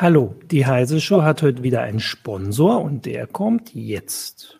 [0.00, 4.57] Hallo, die Heise Show hat heute wieder einen Sponsor und der kommt jetzt.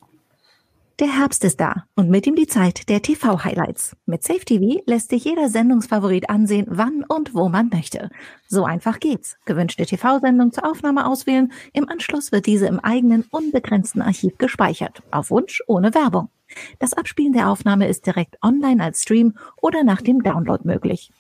[1.01, 3.97] Der Herbst ist da und mit ihm die Zeit der TV-Highlights.
[4.07, 8.11] Mit Safe TV lässt sich jeder Sendungsfavorit ansehen, wann und wo man möchte.
[8.49, 9.37] So einfach geht's.
[9.45, 11.53] Gewünschte TV-Sendung zur Aufnahme auswählen.
[11.73, 15.05] Im Anschluss wird diese im eigenen unbegrenzten Archiv gespeichert.
[15.13, 16.31] Auf Wunsch ohne Werbung.
[16.79, 21.13] Das Abspielen der Aufnahme ist direkt online als Stream oder nach dem Download möglich.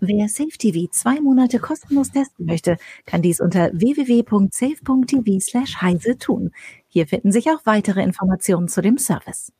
[0.00, 6.52] Wer SafeTV zwei Monate kostenlos testen möchte, kann dies unter www.safe.tv slash heise tun.
[6.90, 9.52] Hier finden sich auch weitere Informationen zu dem Service.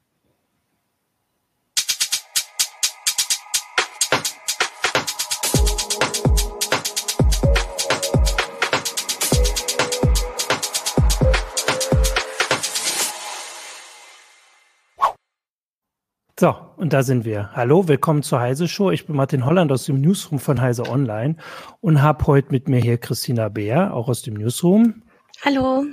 [16.41, 17.51] So, und da sind wir.
[17.53, 18.91] Hallo, willkommen zur Heise Show.
[18.91, 21.37] Ich bin Martin Holland aus dem Newsroom von Heise Online
[21.81, 25.03] und habe heute mit mir hier Christina Beer, auch aus dem Newsroom.
[25.45, 25.85] Hallo.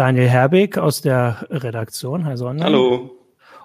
[0.00, 2.64] Daniel Herbig aus der Redaktion Heise Online.
[2.64, 3.10] Hallo.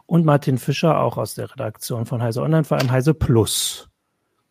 [0.06, 3.88] Und Martin Fischer auch aus der Redaktion von Heise Online, vor allem Heise Plus.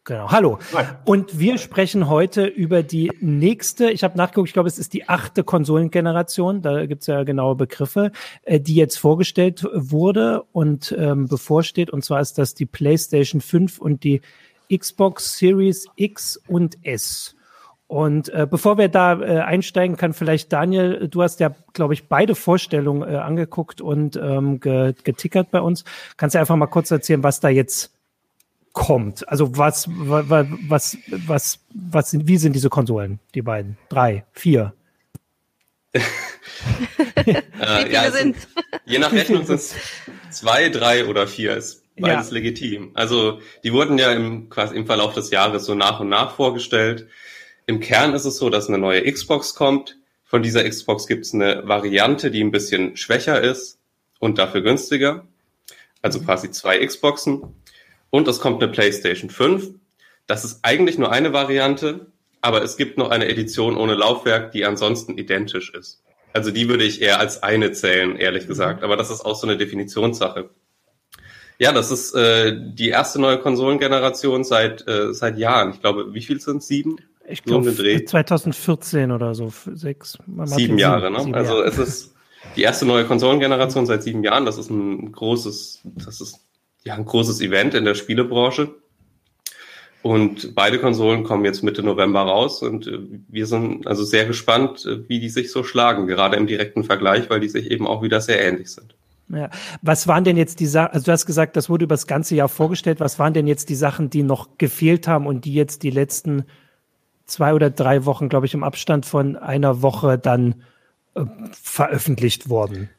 [0.04, 0.30] Genau.
[0.30, 0.58] Hallo.
[1.04, 5.10] Und wir sprechen heute über die nächste, ich habe nachgeguckt, ich glaube, es ist die
[5.10, 8.12] achte Konsolengeneration, da gibt's ja genaue Begriffe,
[8.44, 11.90] äh, die jetzt vorgestellt wurde und ähm, bevorsteht.
[11.90, 14.22] Und zwar ist das die PlayStation 5 und die
[14.74, 17.33] Xbox Series X und S.
[17.86, 22.08] Und äh, bevor wir da äh, einsteigen, kann vielleicht Daniel, du hast ja, glaube ich,
[22.08, 25.84] beide Vorstellungen äh, angeguckt und ähm, getickert bei uns.
[26.16, 27.92] Kannst du einfach mal kurz erzählen, was da jetzt
[28.72, 29.28] kommt?
[29.28, 33.76] Also was, was, was, was, was sind, wie sind diese Konsolen, die beiden?
[33.90, 34.72] Drei, vier?
[35.92, 36.02] äh,
[37.92, 38.32] ja, also,
[38.86, 39.74] je nach Rechnung sind es
[40.30, 41.56] zwei, drei oder vier.
[41.56, 42.34] Ist beides ja.
[42.34, 42.90] legitim.
[42.94, 47.06] Also die wurden ja im, quasi im Verlauf des Jahres so nach und nach vorgestellt.
[47.66, 49.98] Im Kern ist es so, dass eine neue Xbox kommt.
[50.24, 53.78] Von dieser Xbox gibt es eine Variante, die ein bisschen schwächer ist
[54.18, 55.26] und dafür günstiger.
[56.02, 57.42] Also quasi zwei Xboxen.
[58.10, 59.70] Und es kommt eine PlayStation 5.
[60.26, 64.64] Das ist eigentlich nur eine Variante, aber es gibt noch eine Edition ohne Laufwerk, die
[64.64, 66.02] ansonsten identisch ist.
[66.34, 68.80] Also die würde ich eher als eine zählen, ehrlich gesagt.
[68.80, 68.84] Mhm.
[68.84, 70.50] Aber das ist auch so eine Definitionssache.
[71.58, 75.70] Ja, das ist äh, die erste neue Konsolengeneration seit äh, seit Jahren.
[75.70, 76.62] Ich glaube, wie viel sind?
[76.62, 76.96] Sieben?
[77.26, 80.18] Ich glaube so 2014 oder so, sechs.
[80.44, 81.20] Sieben Jahre, ne?
[81.20, 81.68] Sieben also Jahre.
[81.68, 82.14] es ist
[82.56, 84.44] die erste neue Konsolengeneration seit sieben Jahren.
[84.44, 86.40] Das ist ein großes, das ist
[86.84, 88.74] ja, ein großes Event in der Spielebranche.
[90.02, 94.84] Und beide Konsolen kommen jetzt Mitte November raus und äh, wir sind also sehr gespannt,
[94.84, 98.02] äh, wie die sich so schlagen, gerade im direkten Vergleich, weil die sich eben auch
[98.02, 98.94] wieder sehr ähnlich sind.
[99.30, 99.48] Ja.
[99.80, 102.34] Was waren denn jetzt die Sachen, also du hast gesagt, das wurde über das ganze
[102.34, 105.82] Jahr vorgestellt, was waren denn jetzt die Sachen, die noch gefehlt haben und die jetzt
[105.82, 106.44] die letzten
[107.26, 110.62] zwei oder drei Wochen, glaube ich, im Abstand von einer Woche dann
[111.14, 112.90] äh, veröffentlicht wurden?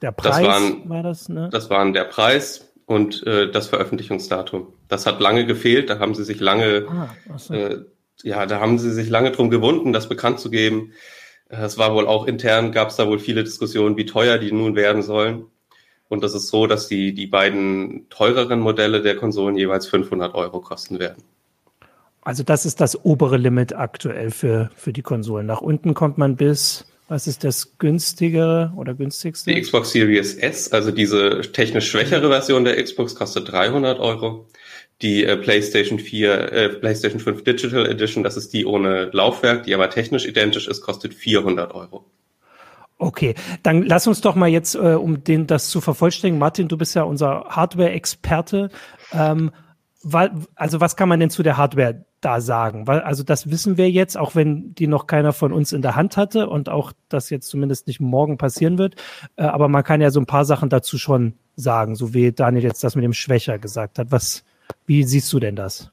[0.00, 1.48] Der Preis das waren, war das, ne?
[1.52, 4.72] Das waren der Preis, und äh, das Veröffentlichungsdatum.
[4.88, 7.08] Das hat lange gefehlt, da haben sie sich lange, ah,
[7.38, 7.54] so.
[7.54, 7.84] äh,
[8.22, 10.92] ja, da haben sie sich lange drum gewunden, das bekannt zu geben.
[11.48, 14.52] Äh, es war wohl auch intern, gab es da wohl viele Diskussionen, wie teuer die
[14.52, 15.46] nun werden sollen.
[16.08, 20.60] Und das ist so, dass die, die beiden teureren Modelle der Konsolen jeweils 500 Euro
[20.60, 21.22] kosten werden.
[22.22, 25.46] Also das ist das obere Limit aktuell für, für die Konsolen.
[25.46, 29.52] Nach unten kommt man bis was ist das günstigere oder günstigste?
[29.52, 34.46] Die Xbox Series S, also diese technisch schwächere Version der Xbox, kostet 300 Euro.
[35.02, 39.74] Die äh, PlayStation 4, äh, PlayStation 5 Digital Edition, das ist die ohne Laufwerk, die
[39.74, 42.06] aber technisch identisch ist, kostet 400 Euro.
[42.96, 46.78] Okay, dann lass uns doch mal jetzt, äh, um den, das zu vervollständigen, Martin, du
[46.78, 48.70] bist ja unser Hardware-Experte.
[49.12, 49.50] Ähm,
[50.54, 52.86] also was kann man denn zu der Hardware da sagen?
[52.86, 55.96] Weil, also das wissen wir jetzt, auch wenn die noch keiner von uns in der
[55.96, 58.96] Hand hatte und auch das jetzt zumindest nicht morgen passieren wird.
[59.36, 62.64] Äh, aber man kann ja so ein paar Sachen dazu schon sagen, so wie Daniel
[62.64, 64.10] jetzt das mit dem Schwächer gesagt hat.
[64.10, 64.44] Was,
[64.86, 65.92] wie siehst du denn das?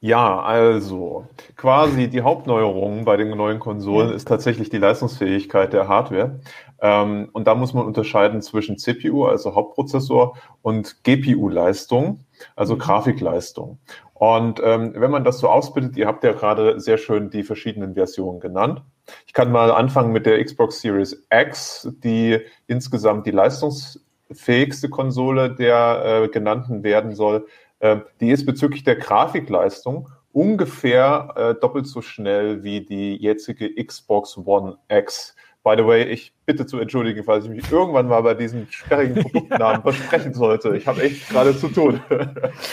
[0.00, 6.38] Ja, also quasi die Hauptneuerung bei den neuen Konsolen ist tatsächlich die Leistungsfähigkeit der Hardware.
[6.80, 12.20] Ähm, und da muss man unterscheiden zwischen CPU, also Hauptprozessor, und GPU-Leistung,
[12.54, 12.78] also mhm.
[12.78, 13.78] Grafikleistung.
[14.14, 17.94] Und ähm, wenn man das so ausbildet, ihr habt ja gerade sehr schön die verschiedenen
[17.94, 18.82] Versionen genannt.
[19.26, 26.02] Ich kann mal anfangen mit der Xbox Series X, die insgesamt die leistungsfähigste Konsole der
[26.04, 27.46] äh, genannten werden soll.
[27.80, 34.36] Äh, die ist bezüglich der Grafikleistung ungefähr äh, doppelt so schnell wie die jetzige Xbox
[34.36, 35.34] One X.
[35.64, 39.22] By the way, ich bitte zu entschuldigen, falls ich mich irgendwann mal bei diesen sperrigen
[39.22, 40.76] Produktnamen versprechen sollte.
[40.76, 42.00] Ich habe echt gerade zu tun.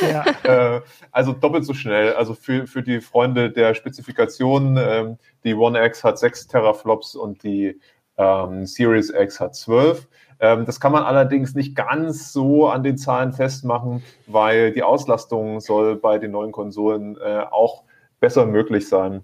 [0.02, 0.24] Ja.
[0.78, 0.82] äh,
[1.12, 2.14] also doppelt so schnell.
[2.14, 7.44] Also für, für die Freunde der Spezifikationen, ähm, die One X hat 6 Teraflops und
[7.44, 7.80] die
[8.18, 10.08] ähm, Series X hat 12.
[10.40, 15.60] Ähm, das kann man allerdings nicht ganz so an den Zahlen festmachen, weil die Auslastung
[15.60, 17.84] soll bei den neuen Konsolen äh, auch
[18.20, 19.24] besser möglich sein.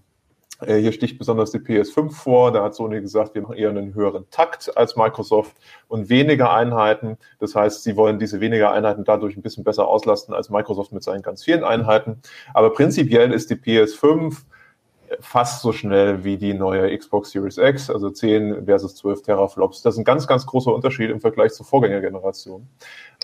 [0.61, 2.51] Äh, hier sticht besonders die PS5 vor.
[2.51, 5.55] Da hat Sony gesagt, wir machen eher einen höheren Takt als Microsoft
[5.87, 7.17] und weniger Einheiten.
[7.39, 11.03] Das heißt, sie wollen diese weniger Einheiten dadurch ein bisschen besser auslasten als Microsoft mit
[11.03, 12.21] seinen ganz vielen Einheiten.
[12.53, 14.43] Aber prinzipiell ist die PS5
[15.19, 19.81] fast so schnell wie die neue Xbox Series X, also 10 versus 12 Teraflops.
[19.81, 22.67] Das ist ein ganz, ganz großer Unterschied im Vergleich zur Vorgängergeneration.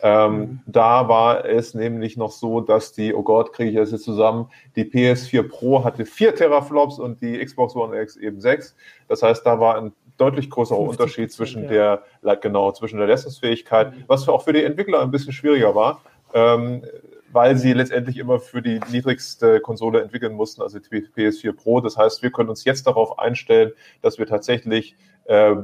[0.04, 0.60] Ähm, mhm.
[0.66, 4.50] Da war es nämlich noch so, dass die, oh Gott, kriege ich das jetzt zusammen,
[4.76, 8.76] die PS4 Pro hatte 4 Teraflops und die Xbox One X eben 6.
[9.08, 12.02] Das heißt, da war ein deutlich größerer Unterschied zwischen ja.
[12.22, 14.04] der, genau, zwischen der Leistungsfähigkeit, mhm.
[14.08, 16.02] was auch für die Entwickler ein bisschen schwieriger war.
[16.34, 16.84] Ähm,
[17.32, 21.82] weil sie letztendlich immer für die niedrigste Konsole entwickeln mussten, also die PS4 Pro.
[21.82, 23.72] Das heißt, wir können uns jetzt darauf einstellen,
[24.02, 24.96] dass wir tatsächlich
[25.26, 25.56] äh,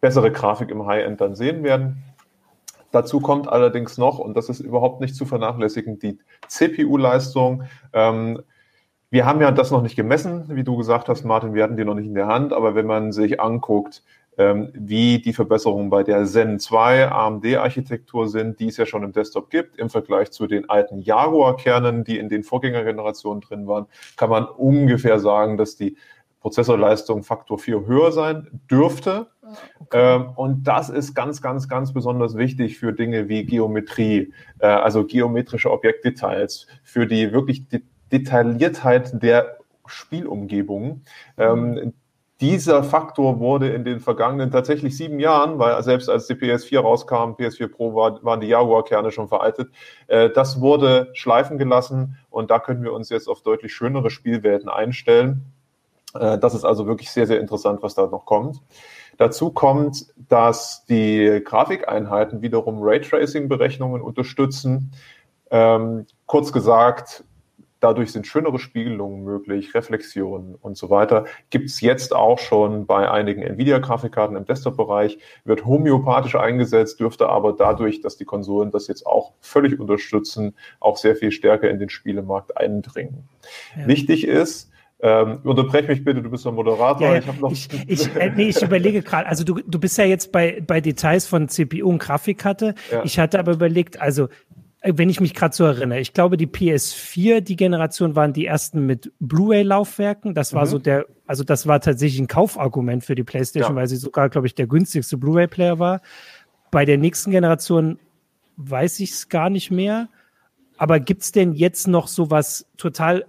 [0.00, 2.02] bessere Grafik im High-End dann sehen werden.
[2.90, 6.18] Dazu kommt allerdings noch, und das ist überhaupt nicht zu vernachlässigen, die
[6.48, 7.64] CPU-Leistung.
[7.92, 8.42] Ähm,
[9.10, 11.84] wir haben ja das noch nicht gemessen, wie du gesagt hast, Martin, wir hatten die
[11.84, 14.02] noch nicht in der Hand, aber wenn man sich anguckt,
[14.36, 19.50] wie die Verbesserungen bei der Zen 2 AMD-Architektur sind, die es ja schon im Desktop
[19.50, 23.86] gibt, im Vergleich zu den alten Jaguar-Kernen, die in den Vorgängergenerationen drin waren,
[24.16, 25.96] kann man ungefähr sagen, dass die
[26.42, 29.28] Prozessorleistung Faktor 4 höher sein dürfte.
[29.42, 30.16] Ah, okay.
[30.16, 35.04] Ähm, und das ist ganz, ganz, ganz besonders wichtig für Dinge wie Geometrie, äh, also
[35.04, 37.66] geometrische Objektdetails, für die wirklich
[38.10, 41.02] Detailliertheit der Spielumgebung.
[41.38, 41.92] Ähm,
[42.42, 47.34] dieser Faktor wurde in den vergangenen tatsächlich sieben Jahren, weil selbst als die PS4 rauskam,
[47.34, 49.70] PS4 Pro war, waren die Jaguar-Kerne schon veraltet,
[50.08, 54.68] äh, das wurde schleifen gelassen und da können wir uns jetzt auf deutlich schönere Spielwelten
[54.68, 55.52] einstellen.
[56.14, 58.60] Äh, das ist also wirklich sehr, sehr interessant, was da noch kommt.
[59.18, 64.90] Dazu kommt, dass die Grafikeinheiten wiederum Raytracing-Berechnungen unterstützen.
[65.52, 67.22] Ähm, kurz gesagt,
[67.82, 71.24] Dadurch sind schönere Spiegelungen möglich, Reflexionen und so weiter.
[71.50, 77.54] Gibt es jetzt auch schon bei einigen Nvidia-Grafikkarten im Desktop-Bereich, wird homöopathisch eingesetzt, dürfte aber
[77.54, 81.88] dadurch, dass die Konsolen das jetzt auch völlig unterstützen, auch sehr viel stärker in den
[81.88, 83.28] Spielemarkt eindringen.
[83.76, 83.88] Ja.
[83.88, 84.70] Wichtig ist,
[85.00, 87.08] ähm, unterbrech mich bitte, du bist der Moderator.
[87.08, 87.18] Ja, ja.
[87.18, 90.30] Ich, noch ich, ich, äh, nee, ich überlege gerade, also du, du bist ja jetzt
[90.30, 92.76] bei, bei Details von CPU und Grafikkarte.
[92.92, 93.02] Ja.
[93.04, 94.28] Ich hatte aber überlegt, also
[94.84, 98.84] wenn ich mich gerade so erinnere, ich glaube, die PS4, die Generation waren die ersten
[98.84, 100.34] mit Blu-ray-Laufwerken.
[100.34, 100.70] Das war mhm.
[100.70, 103.76] so der, also das war tatsächlich ein Kaufargument für die PlayStation, ja.
[103.76, 106.00] weil sie sogar, glaube ich, der günstigste Blu-ray-Player war.
[106.70, 107.98] Bei der nächsten Generation
[108.56, 110.08] weiß ich es gar nicht mehr.
[110.78, 113.24] Aber gibt's denn jetzt noch so was total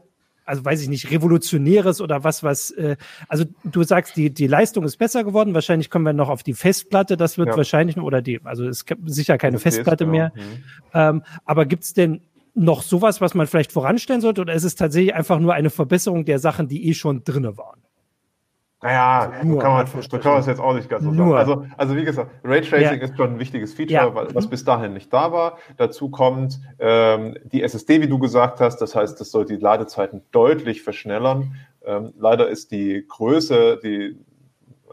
[0.46, 2.98] also weiß ich nicht, revolutionäres oder was, was, äh,
[3.28, 6.54] also du sagst, die, die Leistung ist besser geworden, wahrscheinlich kommen wir noch auf die
[6.54, 7.58] Festplatte, das wird ja.
[7.58, 10.32] wahrscheinlich, oder die, also es gibt sicher keine Festplatte mehr.
[10.36, 10.46] Genau.
[10.46, 11.20] Mhm.
[11.20, 12.22] Ähm, aber gibt's denn
[12.56, 16.26] noch sowas, was man vielleicht voranstellen sollte, oder ist es tatsächlich einfach nur eine Verbesserung
[16.26, 17.82] der Sachen, die eh schon drinne waren?
[18.84, 21.38] Naja, nur kann man, so kann man es jetzt auch nicht ganz so nur.
[21.38, 21.38] sagen.
[21.40, 23.06] Also, also wie gesagt, Raytracing ja.
[23.06, 24.36] ist schon ein wichtiges Feature, ja.
[24.36, 25.58] was bis dahin nicht da war.
[25.78, 28.80] Dazu kommt ähm, die SSD, wie du gesagt hast.
[28.80, 31.56] Das heißt, das soll die Ladezeiten deutlich verschnellern.
[31.86, 34.18] Ähm, leider ist die Größe, die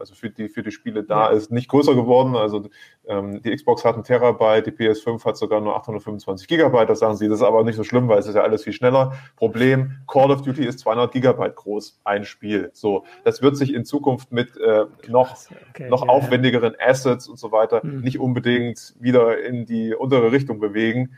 [0.01, 1.37] also für die, für die Spiele da ja.
[1.37, 2.35] ist, nicht größer geworden.
[2.35, 2.67] Also
[3.07, 6.89] ähm, die Xbox hat einen Terabyte, die PS5 hat sogar nur 825 Gigabyte.
[6.89, 8.73] Das sagen sie, das ist aber nicht so schlimm, weil es ist ja alles viel
[8.73, 9.13] schneller.
[9.37, 12.71] Problem, Call of Duty ist 200 Gigabyte groß, ein Spiel.
[12.73, 15.37] So, das wird sich in Zukunft mit äh, noch,
[15.69, 18.01] okay, noch ja, aufwendigeren Assets und so weiter hm.
[18.01, 21.17] nicht unbedingt wieder in die untere Richtung bewegen.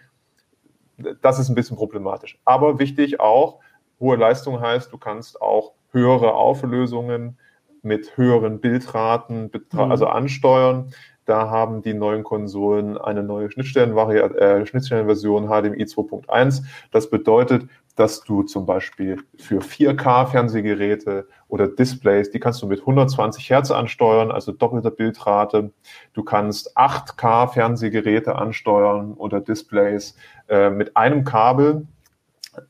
[1.21, 2.37] Das ist ein bisschen problematisch.
[2.45, 3.59] Aber wichtig auch,
[3.99, 7.37] hohe Leistung heißt, du kannst auch höhere Auflösungen
[7.83, 9.79] mit höheren Bildraten mhm.
[9.79, 10.91] also ansteuern.
[11.25, 16.63] Da haben die neuen Konsolen eine neue Schnittstellenversion äh, Schnittstellenversion HDMI 2.1.
[16.91, 23.49] Das bedeutet, dass du zum Beispiel für 4K-Fernsehgeräte oder Displays, die kannst du mit 120
[23.49, 25.71] Hertz ansteuern, also doppelter Bildrate.
[26.13, 30.15] Du kannst 8K-Fernsehgeräte ansteuern oder Displays
[30.49, 31.87] äh, mit einem Kabel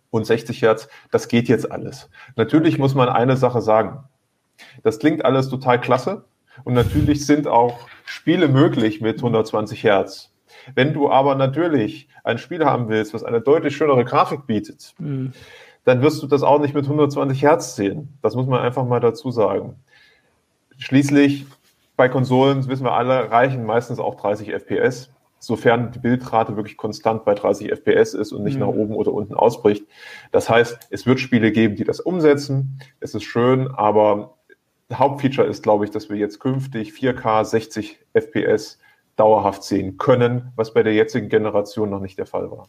[0.10, 0.88] und 60 Hertz.
[1.12, 2.10] Das geht jetzt alles.
[2.36, 4.04] Natürlich muss man eine Sache sagen.
[4.84, 6.26] Das klingt alles total klasse
[6.64, 10.32] und natürlich sind auch Spiele möglich mit 120 Hertz.
[10.76, 15.34] Wenn du aber natürlich ein Spiel haben willst, was eine deutlich schönere Grafik bietet, mhm.
[15.84, 18.18] dann wirst du das auch nicht mit 120 Hertz sehen.
[18.22, 19.76] Das muss man einfach mal dazu sagen.
[20.78, 21.46] Schließlich
[21.96, 26.78] bei Konsolen, das wissen wir alle, reichen meistens auch 30 FPS, sofern die Bildrate wirklich
[26.78, 28.62] konstant bei 30 FPS ist und nicht mhm.
[28.62, 29.86] nach oben oder unten ausbricht.
[30.32, 32.80] Das heißt, es wird Spiele geben, die das umsetzen.
[33.00, 34.36] Es ist schön, aber
[35.00, 38.80] Hauptfeature ist, glaube ich, dass wir jetzt künftig 4K 60 FPS
[39.16, 42.68] dauerhaft sehen können, was bei der jetzigen Generation noch nicht der Fall war.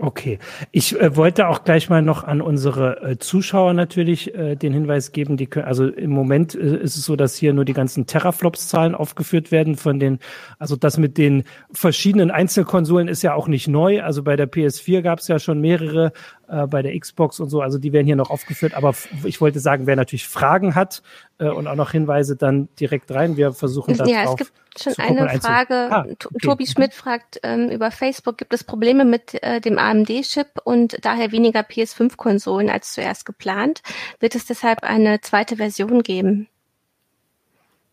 [0.00, 0.38] Okay,
[0.70, 5.10] ich äh, wollte auch gleich mal noch an unsere äh, Zuschauer natürlich äh, den Hinweis
[5.10, 8.06] geben, die können, also im Moment äh, ist es so, dass hier nur die ganzen
[8.06, 10.20] Teraflops-Zahlen aufgeführt werden von den,
[10.60, 14.00] also das mit den verschiedenen Einzelkonsolen ist ja auch nicht neu.
[14.00, 16.12] Also bei der PS4 gab es ja schon mehrere,
[16.46, 18.74] äh, bei der Xbox und so, also die werden hier noch aufgeführt.
[18.74, 21.02] Aber ich wollte sagen, wer natürlich Fragen hat
[21.38, 23.36] äh, und auch noch Hinweise, dann direkt rein.
[23.36, 24.36] Wir versuchen da ja, drauf
[24.76, 25.88] schon eine Frage.
[25.90, 26.38] Ah, okay.
[26.42, 31.32] Tobi Schmidt fragt ähm, über Facebook, gibt es Probleme mit äh, dem AMD-Chip und daher
[31.32, 33.82] weniger PS5-Konsolen als zuerst geplant?
[34.20, 36.48] Wird es deshalb eine zweite Version geben?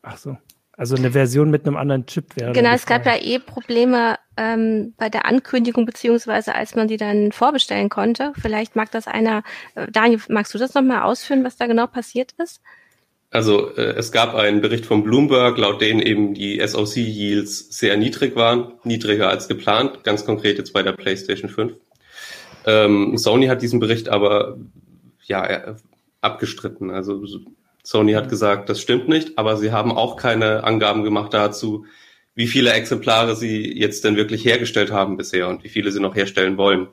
[0.01, 0.37] Ach so.
[0.77, 2.51] Also eine Version mit einem anderen Chip wäre.
[2.51, 7.31] Genau, es gab ja eh Probleme ähm, bei der Ankündigung, beziehungsweise als man die dann
[7.31, 8.33] vorbestellen konnte.
[8.37, 9.43] Vielleicht mag das einer,
[9.75, 12.61] äh, Daniel, magst du das nochmal ausführen, was da genau passiert ist?
[13.35, 18.37] Also äh, es gab einen Bericht von Bloomberg, laut denen eben die SoC-Yields sehr niedrig
[18.37, 21.73] waren, niedriger als geplant, ganz konkret jetzt bei der PlayStation 5.
[22.65, 24.57] Ähm, Sony hat diesen Bericht aber
[25.25, 25.75] ja äh,
[26.21, 26.91] abgestritten.
[26.91, 27.25] Also
[27.83, 31.85] Sony hat gesagt, das stimmt nicht, aber sie haben auch keine Angaben gemacht dazu,
[32.35, 36.15] wie viele Exemplare sie jetzt denn wirklich hergestellt haben bisher und wie viele sie noch
[36.15, 36.87] herstellen wollen.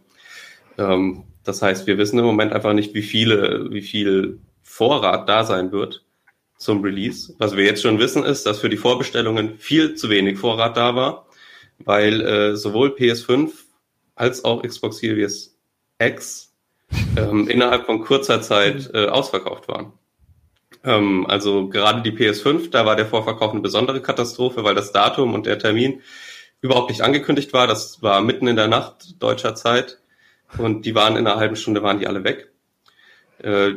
[0.77, 5.45] Ähm, das heißt, wir wissen im Moment einfach nicht, wie viele, wie viel Vorrat da
[5.45, 6.05] sein wird
[6.62, 7.35] zum Release.
[7.38, 10.95] Was wir jetzt schon wissen, ist, dass für die Vorbestellungen viel zu wenig Vorrat da
[10.95, 11.26] war,
[11.78, 13.50] weil äh, sowohl PS5
[14.14, 15.59] als auch Xbox Series
[15.99, 16.54] X
[17.16, 19.92] ähm, innerhalb von kurzer Zeit äh, ausverkauft waren.
[20.85, 25.35] Ähm, also gerade die PS5, da war der Vorverkauf eine besondere Katastrophe, weil das Datum
[25.35, 26.00] und der Termin
[26.61, 27.66] überhaupt nicht angekündigt war.
[27.66, 29.99] Das war mitten in der Nacht deutscher Zeit
[30.59, 32.50] und die waren in einer halben Stunde waren die alle weg.
[33.38, 33.75] Äh,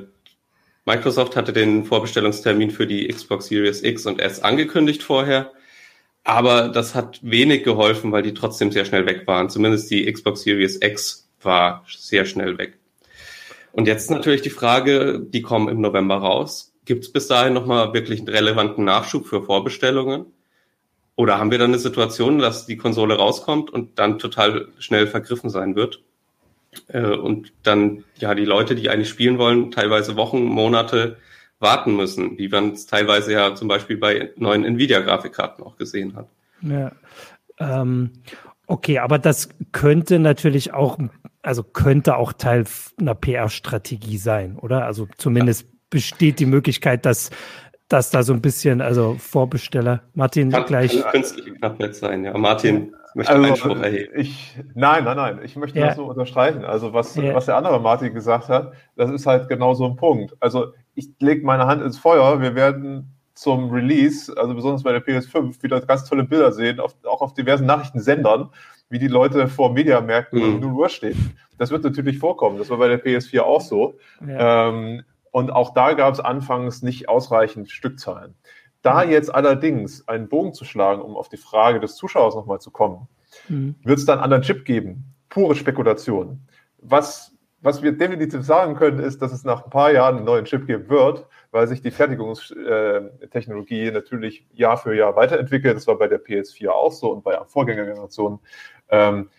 [0.85, 5.51] Microsoft hatte den Vorbestellungstermin für die Xbox Series X und S angekündigt vorher,
[6.23, 9.49] aber das hat wenig geholfen, weil die trotzdem sehr schnell weg waren.
[9.49, 12.77] Zumindest die Xbox Series X war sehr schnell weg.
[13.71, 16.73] Und jetzt natürlich die Frage, die kommen im November raus.
[16.85, 20.27] Gibt es bis dahin nochmal wirklich einen relevanten Nachschub für Vorbestellungen?
[21.15, 25.49] Oder haben wir dann eine Situation, dass die Konsole rauskommt und dann total schnell vergriffen
[25.49, 26.03] sein wird?
[26.88, 31.17] Äh, und dann ja die Leute, die eigentlich spielen wollen, teilweise Wochen, Monate
[31.60, 36.27] warten müssen, wie man es teilweise ja zum Beispiel bei neuen Nvidia-Grafikkarten auch gesehen hat.
[36.62, 36.91] Ja.
[37.60, 38.12] Ähm,
[38.67, 40.98] okay, aber das könnte natürlich auch,
[41.41, 42.65] also könnte auch Teil
[43.00, 44.86] einer PR-Strategie sein, oder?
[44.86, 45.67] Also zumindest ja.
[45.89, 47.32] besteht die Möglichkeit, dass
[47.87, 51.01] dass da so ein bisschen, also Vorbesteller, Martin kann, gleich.
[51.01, 52.37] Kann künstliche Knappheit sein, ja.
[52.37, 54.13] Martin, möchte also, Einspruch erheben.
[54.15, 55.39] Ich, nein, nein, nein.
[55.43, 55.87] Ich möchte ja.
[55.87, 56.65] das so unterstreichen.
[56.65, 57.33] Also was, ja.
[57.33, 60.35] was der andere Martin gesagt hat, das ist halt genau so ein Punkt.
[60.39, 62.41] Also ich lege meine Hand ins Feuer.
[62.41, 66.95] Wir werden zum Release, also besonders bei der PS5, wieder ganz tolle Bilder sehen, auf,
[67.05, 68.49] auch auf diversen Nachrichtensendern,
[68.89, 70.55] wie die Leute vor Mediamärkten mhm.
[70.55, 71.37] und Uhr stehen.
[71.57, 72.57] Das wird natürlich vorkommen.
[72.57, 73.97] Das war bei der PS4 auch so.
[74.25, 74.69] Ja.
[74.69, 75.03] Ähm,
[75.35, 78.35] und auch da gab es anfangs nicht ausreichend Stückzahlen.
[78.81, 79.11] Da mhm.
[79.11, 83.09] jetzt allerdings einen Bogen zu schlagen, um auf die Frage des Zuschauers nochmal zu kommen,
[83.49, 83.75] mhm.
[83.83, 85.13] wird es dann einen anderen Chip geben?
[85.27, 86.39] Pure Spekulation.
[86.77, 90.45] Was, was wir definitiv sagen können, ist, dass es nach ein paar Jahren einen neuen
[90.45, 95.75] Chip geben wird, weil sich die Fertigungstechnologie natürlich Jahr für Jahr weiterentwickelt.
[95.75, 98.39] Das war bei der PS4 auch so und bei Vorgängergenerationen.
[98.87, 99.29] Ähm,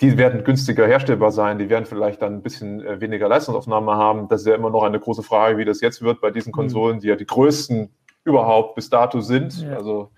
[0.00, 4.28] die werden günstiger herstellbar sein, die werden vielleicht dann ein bisschen äh, weniger Leistungsaufnahme haben.
[4.28, 6.56] Das ist ja immer noch eine große Frage, wie das jetzt wird bei diesen mhm.
[6.56, 7.90] Konsolen, die ja die größten
[8.24, 9.62] überhaupt bis dato sind.
[9.62, 9.76] Ja.
[9.76, 10.10] Also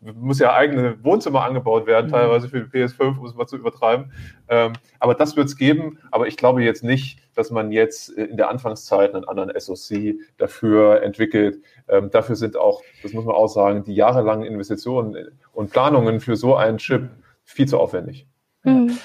[0.00, 2.12] muss ja eigene Wohnzimmer angebaut werden, mhm.
[2.12, 4.12] teilweise für die PS5, um es mal zu übertreiben.
[4.48, 5.98] Ähm, aber das wird es geben.
[6.10, 11.02] Aber ich glaube jetzt nicht, dass man jetzt in der Anfangszeit einen anderen SoC dafür
[11.02, 11.62] entwickelt.
[11.88, 16.34] Ähm, dafür sind auch, das muss man auch sagen, die jahrelangen Investitionen und Planungen für
[16.34, 17.10] so einen Chip
[17.44, 18.26] viel zu aufwendig.
[18.66, 18.98] Mhm.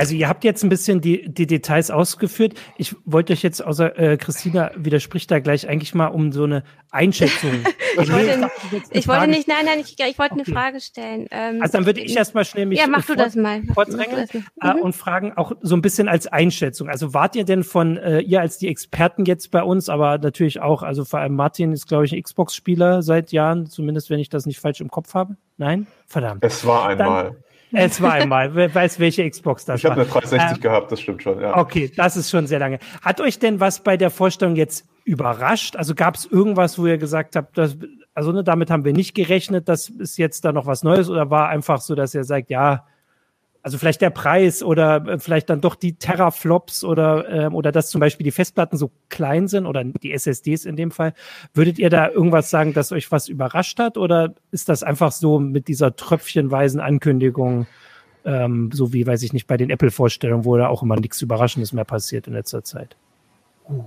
[0.00, 2.54] Also ihr habt jetzt ein bisschen die, die Details ausgeführt.
[2.78, 6.62] Ich wollte euch jetzt, außer äh, Christina widerspricht da gleich eigentlich mal um so eine
[6.90, 7.50] Einschätzung.
[8.00, 8.50] ich, wollte,
[8.92, 10.44] ich wollte, nicht, nein, nein, ich, ich wollte okay.
[10.46, 11.26] eine Frage stellen.
[11.30, 13.62] Ähm, also dann würde ich erstmal schnell mich ja, mach du das mal.
[13.74, 14.26] vordrängeln
[14.62, 14.80] äh, mhm.
[14.80, 16.88] und fragen auch so ein bisschen als Einschätzung.
[16.88, 20.62] Also wart ihr denn von, äh, ihr als die Experten jetzt bei uns, aber natürlich
[20.62, 24.30] auch, also vor allem Martin ist, glaube ich, ein Xbox-Spieler seit Jahren, zumindest wenn ich
[24.30, 25.36] das nicht falsch im Kopf habe.
[25.58, 25.88] Nein?
[26.06, 26.42] Verdammt.
[26.42, 27.24] Es war einmal.
[27.24, 27.36] Dann,
[27.72, 28.54] es war einmal.
[28.54, 29.92] Wer weiß, welche Xbox das ich war.
[29.92, 31.40] Ich habe eine 360 ähm, gehabt, das stimmt schon.
[31.40, 31.56] Ja.
[31.56, 32.78] Okay, das ist schon sehr lange.
[33.02, 35.76] Hat euch denn was bei der Vorstellung jetzt überrascht?
[35.76, 37.76] Also gab es irgendwas, wo ihr gesagt habt, das,
[38.14, 41.30] also ne, damit haben wir nicht gerechnet, das ist jetzt da noch was Neues oder
[41.30, 42.86] war einfach so, dass ihr sagt, ja,
[43.62, 47.90] also vielleicht der Preis oder äh, vielleicht dann doch die Terraflops oder, ähm, oder dass
[47.90, 51.12] zum Beispiel die Festplatten so klein sind oder die SSDs in dem Fall.
[51.52, 55.38] Würdet ihr da irgendwas sagen, dass euch was überrascht hat oder ist das einfach so
[55.38, 57.66] mit dieser tröpfchenweisen Ankündigung,
[58.24, 61.72] ähm, so wie, weiß ich nicht, bei den Apple-Vorstellungen, wo da auch immer nichts Überraschendes
[61.72, 62.96] mehr passiert in letzter Zeit?
[63.68, 63.84] Uh.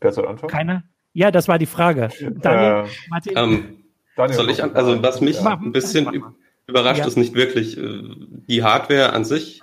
[0.00, 0.50] Wer soll anfangen?
[0.50, 0.84] Keiner?
[1.12, 2.08] Ja, das war die Frage.
[2.20, 3.32] Daniel, äh, Martin?
[3.36, 3.84] Ähm,
[4.16, 5.58] Daniel, soll ich an, also was mich ja.
[5.58, 6.06] ein bisschen
[6.70, 7.06] überrascht ja.
[7.06, 8.02] es nicht wirklich äh,
[8.48, 9.62] die Hardware an sich,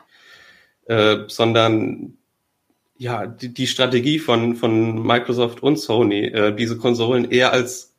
[0.85, 2.17] äh, sondern
[2.97, 7.95] ja, die, die Strategie von, von Microsoft und Sony, äh, diese Konsolen eher als,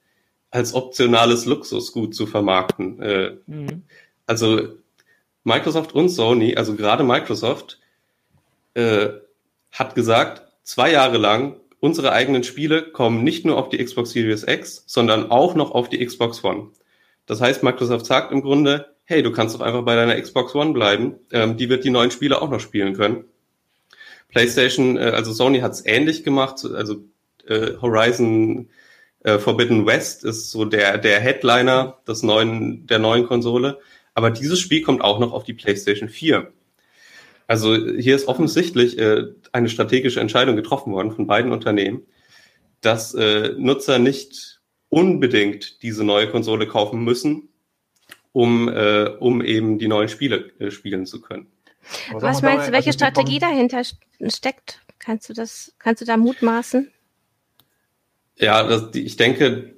[0.50, 3.00] als optionales Luxusgut zu vermarkten.
[3.00, 3.82] Äh, mhm.
[4.26, 4.68] Also
[5.44, 7.80] Microsoft und Sony, also gerade Microsoft,
[8.74, 9.08] äh,
[9.70, 14.44] hat gesagt, zwei Jahre lang, unsere eigenen Spiele kommen nicht nur auf die Xbox Series
[14.46, 16.70] X, sondern auch noch auf die Xbox One.
[17.26, 20.74] Das heißt, Microsoft sagt im Grunde, hey, du kannst doch einfach bei deiner Xbox One
[20.74, 21.14] bleiben.
[21.32, 23.24] Ähm, die wird die neuen Spiele auch noch spielen können.
[24.28, 26.62] PlayStation, äh, also Sony hat es ähnlich gemacht.
[26.74, 26.96] Also
[27.46, 28.68] äh, Horizon
[29.24, 33.78] äh, Forbidden West ist so der der Headliner des neuen der neuen Konsole.
[34.12, 36.52] Aber dieses Spiel kommt auch noch auf die PlayStation 4.
[37.46, 42.02] Also hier ist offensichtlich äh, eine strategische Entscheidung getroffen worden von beiden Unternehmen,
[42.82, 44.60] dass äh, Nutzer nicht
[44.90, 47.48] unbedingt diese neue Konsole kaufen müssen,
[48.38, 51.48] um, äh, um eben die neuen Spiele äh, spielen zu können.
[52.12, 53.82] Was, Was meinst du, welche also Strategie dahinter
[54.28, 54.80] steckt?
[55.00, 56.88] Kannst du das, kannst du da mutmaßen?
[58.36, 59.74] Ja, das, die, ich denke,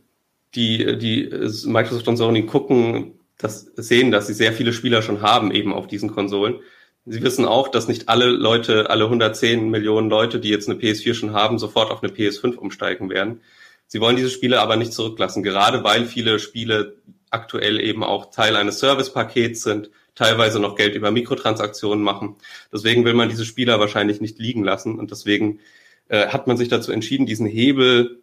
[0.54, 1.30] die, die
[1.64, 5.86] Microsoft und Sony gucken, das sehen, dass sie sehr viele Spieler schon haben, eben auf
[5.86, 6.56] diesen Konsolen.
[7.06, 11.14] Sie wissen auch, dass nicht alle Leute, alle 110 Millionen Leute, die jetzt eine PS4
[11.14, 13.40] schon haben, sofort auf eine PS5 umsteigen werden.
[13.86, 16.98] Sie wollen diese Spiele aber nicht zurücklassen, gerade weil viele Spiele
[17.30, 22.36] aktuell eben auch Teil eines Servicepakets sind, teilweise noch Geld über Mikrotransaktionen machen.
[22.72, 25.60] Deswegen will man diese Spieler wahrscheinlich nicht liegen lassen und deswegen
[26.08, 28.20] äh, hat man sich dazu entschieden, diesen Hebel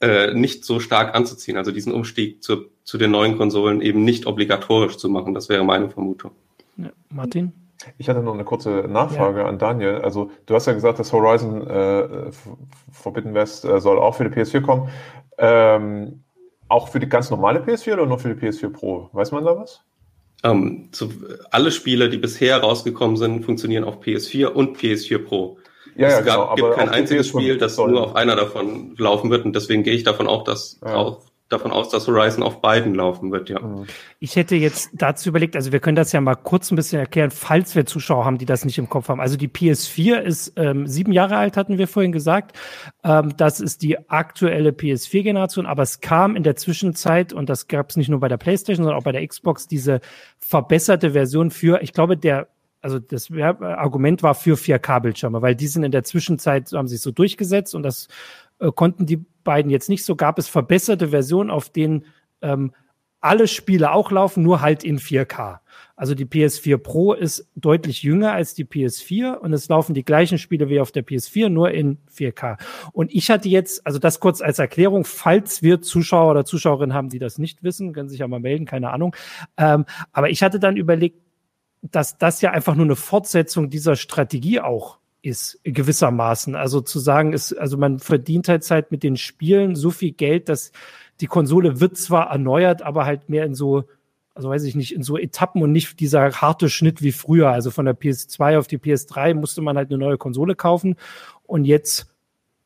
[0.00, 4.26] äh, nicht so stark anzuziehen, also diesen Umstieg zu, zu den neuen Konsolen eben nicht
[4.26, 5.34] obligatorisch zu machen.
[5.34, 6.32] Das wäre meine Vermutung.
[6.76, 7.52] Ja, Martin?
[7.98, 9.46] Ich hatte noch eine kurze Nachfrage ja.
[9.46, 9.96] an Daniel.
[10.02, 12.30] Also du hast ja gesagt, dass Horizon äh,
[12.92, 14.88] Forbidden West äh, soll auch für die PS4 kommen.
[15.38, 16.24] Ähm,
[16.72, 19.10] auch für die ganz normale PS4 oder nur für die PS4 Pro?
[19.12, 19.80] Weiß man da was?
[20.44, 21.08] Um, so,
[21.50, 25.58] alle Spiele, die bisher rausgekommen sind, funktionieren auf PS4 und PS4 Pro.
[25.94, 29.30] Ja, es ja, gab, genau, gibt kein einziges Spiel, das nur auf einer davon laufen
[29.30, 30.94] wird und deswegen gehe ich davon auch, dass ja.
[30.94, 31.20] auch
[31.52, 33.60] davon aus, dass Horizon auf beiden laufen wird, ja.
[33.60, 33.86] Mhm.
[34.20, 37.30] Ich hätte jetzt dazu überlegt, also wir können das ja mal kurz ein bisschen erklären,
[37.30, 39.20] falls wir Zuschauer haben, die das nicht im Kopf haben.
[39.20, 42.56] Also die PS4 ist ähm, sieben Jahre alt, hatten wir vorhin gesagt.
[43.04, 47.90] Ähm, das ist die aktuelle PS4-Generation, aber es kam in der Zwischenzeit, und das gab
[47.90, 50.00] es nicht nur bei der PlayStation, sondern auch bei der Xbox, diese
[50.38, 52.48] verbesserte Version für, ich glaube, der
[52.82, 57.12] also das Argument war für 4K-Bildschirme, weil die sind in der Zwischenzeit, haben sich so
[57.12, 58.08] durchgesetzt und das
[58.62, 62.06] äh, konnten die beiden jetzt nicht so, gab es verbesserte Versionen, auf denen
[62.40, 62.72] ähm,
[63.20, 65.60] alle Spiele auch laufen, nur halt in 4K.
[65.94, 70.38] Also die PS4 Pro ist deutlich jünger als die PS4 und es laufen die gleichen
[70.38, 72.58] Spiele wie auf der PS4, nur in 4K.
[72.92, 77.10] Und ich hatte jetzt, also das kurz als Erklärung, falls wir Zuschauer oder Zuschauerinnen haben,
[77.10, 79.14] die das nicht wissen, können sich ja mal melden, keine Ahnung.
[79.56, 81.20] Ähm, aber ich hatte dann überlegt,
[81.82, 86.54] dass das ja einfach nur eine Fortsetzung dieser Strategie auch ist, gewissermaßen.
[86.54, 90.48] Also zu sagen, ist, also man verdient halt, halt mit den Spielen so viel Geld,
[90.48, 90.72] dass
[91.20, 93.84] die Konsole wird zwar erneuert, aber halt mehr in so,
[94.34, 97.50] also weiß ich nicht, in so Etappen und nicht dieser harte Schnitt wie früher.
[97.50, 100.96] Also von der PS2 auf die PS3 musste man halt eine neue Konsole kaufen
[101.44, 102.08] und jetzt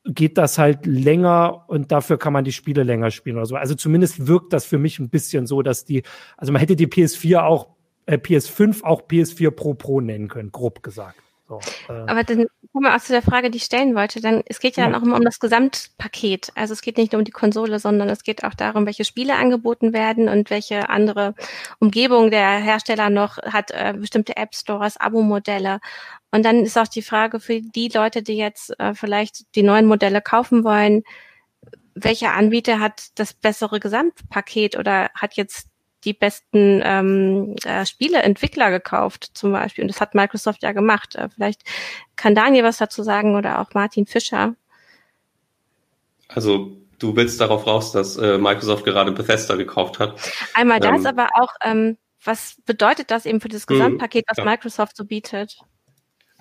[0.05, 3.57] geht das halt länger und dafür kann man die Spiele länger spielen oder so.
[3.57, 6.05] Also zumindest wirkt das für mich ein bisschen so, dass die,
[6.37, 7.69] also man hätte die PS4 auch,
[8.07, 11.21] äh, PS5 auch PS4 Pro Pro nennen können, grob gesagt.
[11.49, 11.93] So, äh.
[11.93, 14.21] Aber dann kommen wir auch zu der Frage, die ich stellen wollte.
[14.21, 14.91] Dann, es geht ja, ja.
[14.91, 16.51] dann auch immer um das Gesamtpaket.
[16.55, 19.35] Also es geht nicht nur um die Konsole, sondern es geht auch darum, welche Spiele
[19.35, 21.35] angeboten werden und welche andere
[21.79, 25.81] Umgebung der Hersteller noch hat, äh, bestimmte App Stores, Abo-Modelle.
[26.33, 29.87] Und dann ist auch die Frage für die Leute, die jetzt äh, vielleicht die neuen
[29.87, 31.05] Modelle kaufen wollen,
[31.95, 35.69] welcher Anbieter hat das bessere Gesamtpaket oder hat jetzt
[36.07, 39.83] die besten ähm, äh, Spieleentwickler gekauft zum Beispiel.
[39.83, 41.17] Und das hat Microsoft ja gemacht.
[41.17, 41.63] Äh, vielleicht
[42.15, 44.55] kann Daniel was dazu sagen oder auch Martin Fischer.
[46.29, 50.19] Also du willst darauf raus, dass äh, Microsoft gerade Bethesda gekauft hat.
[50.55, 54.39] Einmal das, ähm, aber auch, ähm, was bedeutet das eben für das hm, Gesamtpaket, was
[54.39, 54.45] ja.
[54.45, 55.59] Microsoft so bietet?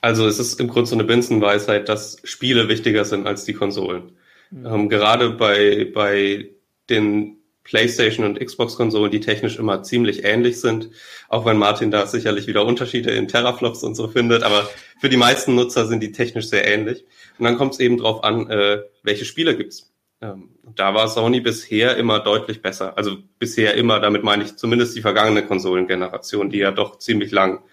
[0.01, 4.11] Also es ist im Grunde so eine Binsenweisheit, dass Spiele wichtiger sind als die Konsolen.
[4.51, 4.65] Mhm.
[4.65, 6.51] Ähm, gerade bei, bei
[6.87, 10.91] den PlayStation und Xbox-Konsolen, die technisch immer ziemlich ähnlich sind,
[11.27, 14.69] auch wenn Martin da sicherlich wieder Unterschiede in Teraflops und so findet, aber
[15.01, 17.03] für die meisten Nutzer sind die technisch sehr ähnlich.
[17.37, 19.91] Und dann kommt es eben drauf an, äh, welche Spiele gibt's.
[20.21, 22.97] Ähm, da war Sony bisher immer deutlich besser.
[22.97, 27.63] Also bisher immer, damit meine ich zumindest die vergangene Konsolengeneration, die ja doch ziemlich lang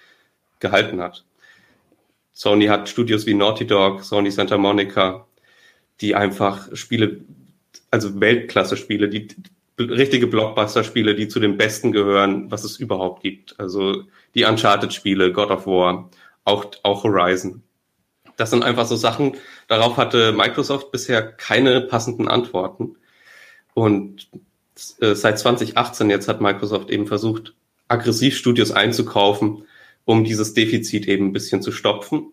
[0.58, 1.24] gehalten hat.
[2.32, 5.26] Sony hat Studios wie Naughty Dog, Sony Santa Monica,
[6.00, 7.20] die einfach Spiele,
[7.90, 9.28] also Weltklasse-Spiele, die
[9.90, 13.58] richtige Blockbuster-Spiele, die zu den besten gehören, was es überhaupt gibt.
[13.58, 16.10] Also die Uncharted-Spiele, God of War,
[16.44, 17.62] auch, auch Horizon.
[18.36, 19.36] Das sind einfach so Sachen,
[19.68, 22.96] darauf hatte Microsoft bisher keine passenden Antworten.
[23.74, 24.28] Und
[25.00, 27.54] äh, seit 2018 jetzt hat Microsoft eben versucht,
[27.88, 29.64] aggressiv Studios einzukaufen,
[30.04, 32.32] um dieses Defizit eben ein bisschen zu stopfen.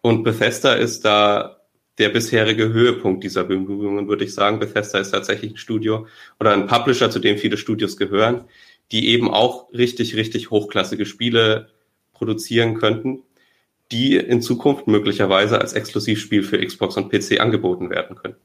[0.00, 1.55] Und Bethesda ist da
[1.98, 4.58] der bisherige Höhepunkt dieser Bemühungen, würde ich sagen.
[4.58, 6.06] Bethesda ist tatsächlich ein Studio
[6.38, 8.44] oder ein Publisher, zu dem viele Studios gehören,
[8.92, 11.70] die eben auch richtig, richtig hochklassige Spiele
[12.12, 13.22] produzieren könnten,
[13.92, 18.36] die in Zukunft möglicherweise als Exklusivspiel für Xbox und PC angeboten werden können.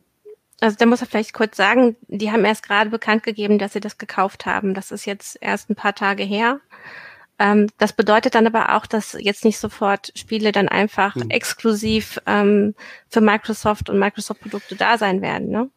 [0.61, 3.79] Also da muss er vielleicht kurz sagen, die haben erst gerade bekannt gegeben, dass sie
[3.79, 4.75] das gekauft haben.
[4.75, 6.61] Das ist jetzt erst ein paar Tage her.
[7.41, 11.31] Ähm, das bedeutet dann aber auch, dass jetzt nicht sofort Spiele dann einfach mhm.
[11.31, 12.75] exklusiv ähm,
[13.09, 15.49] für Microsoft und Microsoft-Produkte da sein werden.
[15.49, 15.69] Ne?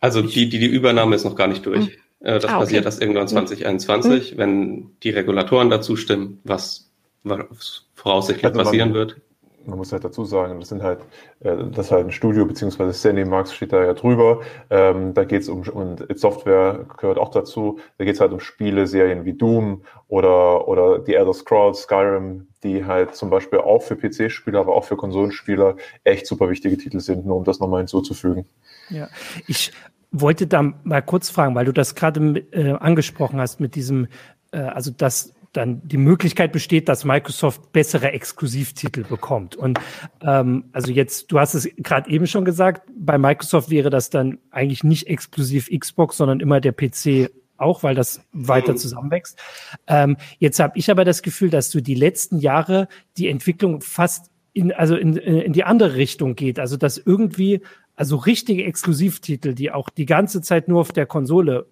[0.00, 1.86] Also die, die, die Übernahme ist noch gar nicht durch.
[1.86, 1.90] Mhm.
[2.18, 2.58] Das ah, okay.
[2.58, 4.38] passiert erst irgendwann 2021, mhm.
[4.38, 6.90] wenn die Regulatoren dazu stimmen, was,
[7.22, 9.20] was voraussichtlich also passieren wird
[9.66, 11.00] man muss halt dazu sagen, das sind halt,
[11.40, 14.40] äh, das ist halt ein Studio, beziehungsweise Sandy Marks steht da ja drüber.
[14.70, 18.40] Ähm, da geht es um, und Software gehört auch dazu, da geht es halt um
[18.40, 23.82] Spiele, Serien wie Doom oder, oder die Elder Scrolls, Skyrim, die halt zum Beispiel auch
[23.82, 27.80] für PC-Spieler, aber auch für Konsolenspieler echt super wichtige Titel sind, nur um das nochmal
[27.80, 28.46] hinzuzufügen.
[28.90, 29.08] Ja,
[29.46, 29.72] ich
[30.10, 34.06] wollte da mal kurz fragen, weil du das gerade äh, angesprochen hast mit diesem,
[34.52, 39.56] äh, also das dann die Möglichkeit besteht, dass Microsoft bessere Exklusivtitel bekommt.
[39.56, 39.80] Und
[40.20, 44.38] ähm, also jetzt, du hast es gerade eben schon gesagt, bei Microsoft wäre das dann
[44.50, 48.78] eigentlich nicht exklusiv Xbox, sondern immer der PC auch, weil das weiter mhm.
[48.78, 49.38] zusammenwächst.
[49.86, 54.30] Ähm, jetzt habe ich aber das Gefühl, dass du die letzten Jahre die Entwicklung fast
[54.52, 56.58] in, also in, in die andere Richtung geht.
[56.58, 57.60] Also dass irgendwie,
[57.96, 61.66] also richtige Exklusivtitel, die auch die ganze Zeit nur auf der Konsole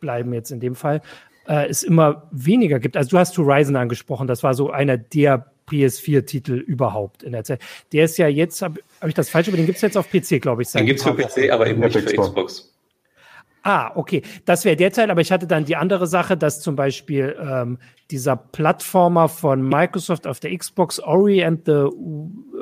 [0.00, 1.00] bleiben jetzt in dem Fall,
[1.46, 2.96] äh, es immer weniger gibt.
[2.96, 7.60] Also du hast Horizon angesprochen, das war so einer der PS4-Titel überhaupt in der Zeit.
[7.92, 10.10] Der ist ja jetzt, habe hab ich das falsch, aber den gibt es jetzt auf
[10.10, 10.70] PC, glaube ich.
[10.72, 12.70] Den gibt es für PC, aber eben nicht für Xbox.
[13.62, 14.20] Ah, okay.
[14.44, 17.78] Das wäre der Teil, aber ich hatte dann die andere Sache, dass zum Beispiel ähm,
[18.10, 21.88] dieser Plattformer von Microsoft auf der Xbox, Ori and the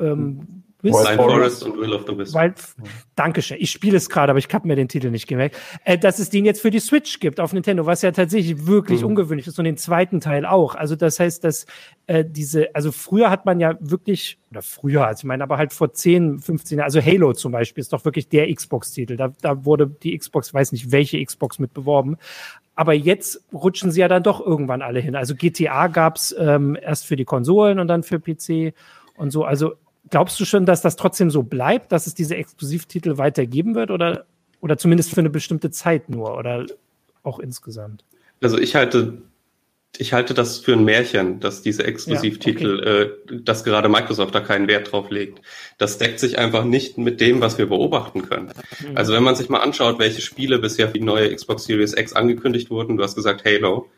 [0.01, 2.35] ähm, Wild, Wild Forest und Will of the Wisp.
[2.35, 2.55] Wild,
[3.15, 3.57] Dankeschön.
[3.61, 5.57] Ich spiele es gerade, aber ich habe mir den Titel nicht gemerkt.
[5.85, 9.03] Äh, dass es den jetzt für die Switch gibt auf Nintendo, was ja tatsächlich wirklich
[9.03, 9.09] mhm.
[9.09, 10.75] ungewöhnlich ist und den zweiten Teil auch.
[10.75, 11.67] Also das heißt, dass
[12.09, 15.73] äh, diese, also früher hat man ja wirklich, oder früher, also ich meine, aber halt
[15.73, 19.17] vor 10, 15 Jahren, also Halo zum Beispiel ist doch wirklich der Xbox-Titel.
[19.17, 22.17] Da, da wurde die Xbox, weiß nicht welche Xbox mit beworben.
[22.75, 25.15] Aber jetzt rutschen sie ja dann doch irgendwann alle hin.
[25.15, 28.75] Also GTA gab's ähm, erst für die Konsolen und dann für PC
[29.17, 29.45] und so.
[29.45, 29.75] Also
[30.11, 34.27] glaubst du schon, dass das trotzdem so bleibt, dass es diese Exklusivtitel weitergeben wird oder,
[34.61, 36.67] oder zumindest für eine bestimmte Zeit nur oder
[37.23, 38.05] auch insgesamt?
[38.41, 39.23] Also ich halte,
[39.97, 43.35] ich halte das für ein Märchen, dass diese Exklusivtitel, ja, okay.
[43.37, 45.41] äh, dass gerade Microsoft da keinen Wert drauf legt.
[45.79, 48.53] Das deckt sich einfach nicht mit dem, was wir beobachten können.
[48.81, 48.97] Mhm.
[48.97, 52.13] Also wenn man sich mal anschaut, welche Spiele bisher für die neue Xbox Series X
[52.13, 53.89] angekündigt wurden, du hast gesagt Halo.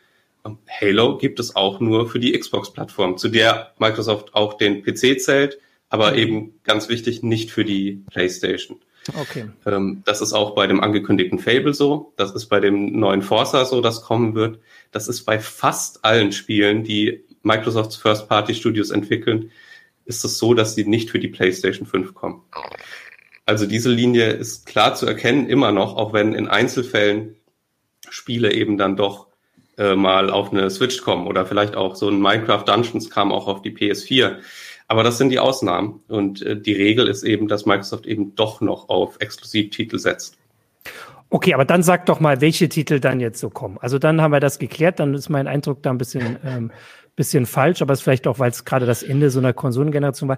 [0.79, 5.57] Halo gibt es auch nur für die Xbox-Plattform, zu der Microsoft auch den PC zählt,
[5.89, 6.17] aber mhm.
[6.17, 8.79] eben ganz wichtig, nicht für die PlayStation.
[9.13, 9.49] Okay.
[9.65, 12.13] Ähm, das ist auch bei dem angekündigten Fable so.
[12.17, 14.59] Das ist bei dem neuen Forza so, das kommen wird.
[14.91, 19.51] Das ist bei fast allen Spielen, die Microsofts First-Party-Studios entwickeln,
[20.05, 22.41] ist es so, dass sie nicht für die PlayStation 5 kommen.
[23.45, 27.35] Also diese Linie ist klar zu erkennen, immer noch, auch wenn in Einzelfällen
[28.09, 29.27] Spiele eben dann doch
[29.77, 33.47] äh, mal auf eine Switch kommen oder vielleicht auch so ein Minecraft Dungeons kam auch
[33.47, 34.37] auf die PS4.
[34.87, 38.61] Aber das sind die Ausnahmen und äh, die Regel ist eben, dass Microsoft eben doch
[38.61, 40.37] noch auf Exklusivtitel setzt.
[41.29, 43.77] Okay, aber dann sag doch mal, welche Titel dann jetzt so kommen.
[43.79, 46.71] Also dann haben wir das geklärt, dann ist mein Eindruck da ein bisschen, ähm,
[47.15, 50.29] bisschen falsch, aber es ist vielleicht auch, weil es gerade das Ende so einer Konsolengeneration
[50.29, 50.37] war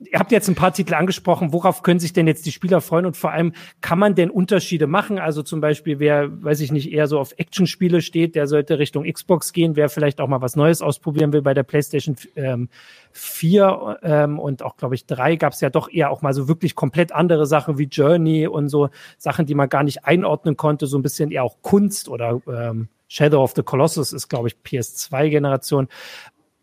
[0.00, 1.52] ihr habt jetzt ein paar Titel angesprochen.
[1.52, 3.06] Worauf können sich denn jetzt die Spieler freuen?
[3.06, 5.18] Und vor allem, kann man denn Unterschiede machen?
[5.18, 9.04] Also zum Beispiel, wer, weiß ich nicht, eher so auf Actionspiele steht, der sollte Richtung
[9.04, 9.76] Xbox gehen.
[9.76, 12.68] Wer vielleicht auch mal was Neues ausprobieren will bei der PlayStation ähm,
[13.12, 16.48] 4 ähm, und auch, glaube ich, 3 gab es ja doch eher auch mal so
[16.48, 20.86] wirklich komplett andere Sachen wie Journey und so Sachen, die man gar nicht einordnen konnte.
[20.86, 24.56] So ein bisschen eher auch Kunst oder ähm, Shadow of the Colossus ist, glaube ich,
[24.64, 25.88] PS2-Generation.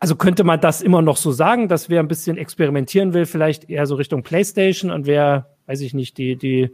[0.00, 3.68] Also könnte man das immer noch so sagen, dass wer ein bisschen experimentieren will, vielleicht
[3.68, 6.70] eher so Richtung PlayStation und wer, weiß ich nicht, die, die, äh,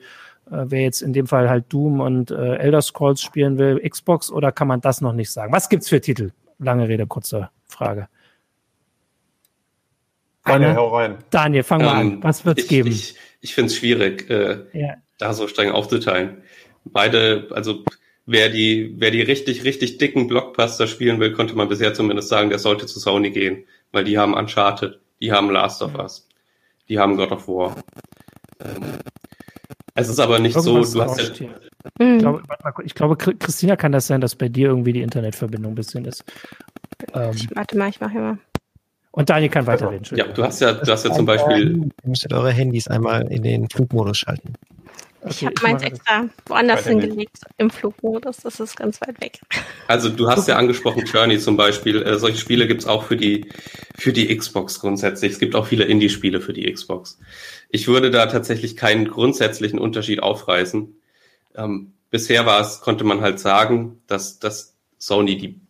[0.51, 4.53] wer jetzt in dem Fall halt Doom und äh, Elder Scrolls spielen will, Xbox oder
[4.53, 5.53] kann man das noch nicht sagen?
[5.53, 6.33] Was gibt's für Titel?
[6.59, 8.09] Lange Rede, kurze Frage.
[10.45, 11.19] Daniel, hau rein.
[11.31, 12.23] Daniel, fang mal ähm, an.
[12.23, 12.91] Was wird's ich, geben?
[12.91, 14.95] Ich, ich finde es schwierig, äh, ja.
[15.19, 16.43] da so streng aufzuteilen.
[16.85, 17.83] Beide, also
[18.27, 22.51] wer die, wer die richtig, richtig dicken Blockbuster spielen will, konnte man bisher zumindest sagen,
[22.51, 26.29] der sollte zu Sony gehen, weil die haben Uncharted, die haben Last of Us,
[26.89, 27.77] die haben God of War.
[28.61, 28.99] Ähm,
[29.95, 31.49] es ist aber nicht Irgendwas so, du hast ja,
[31.99, 32.43] ich, glaube,
[32.85, 36.25] ich glaube, Christina kann das sein, dass bei dir irgendwie die Internetverbindung ein bisschen ist.
[37.13, 38.39] Ähm, warte mal, ich mache immer.
[39.11, 40.05] Und Daniel kann weiterreden.
[40.17, 41.77] Ja, du hast ja, du hast ja zum Beispiel.
[42.03, 44.55] Ihr müsstet eure Handys einmal in den Flugmodus schalten.
[45.27, 48.39] Ich okay, habe meins extra woanders hingelegt im Flugmodus.
[48.39, 49.41] Das ist ganz weit weg.
[49.89, 52.03] Also du hast ja angesprochen Journey zum Beispiel.
[52.03, 53.51] Äh, solche Spiele gibt's auch für die
[53.97, 55.33] für die Xbox grundsätzlich.
[55.33, 57.19] Es gibt auch viele Indie-Spiele für die Xbox.
[57.71, 60.95] Ich würde da tatsächlich keinen grundsätzlichen Unterschied aufreißen.
[61.57, 65.61] Ähm, bisher war es, konnte man halt sagen, dass, dass Sony die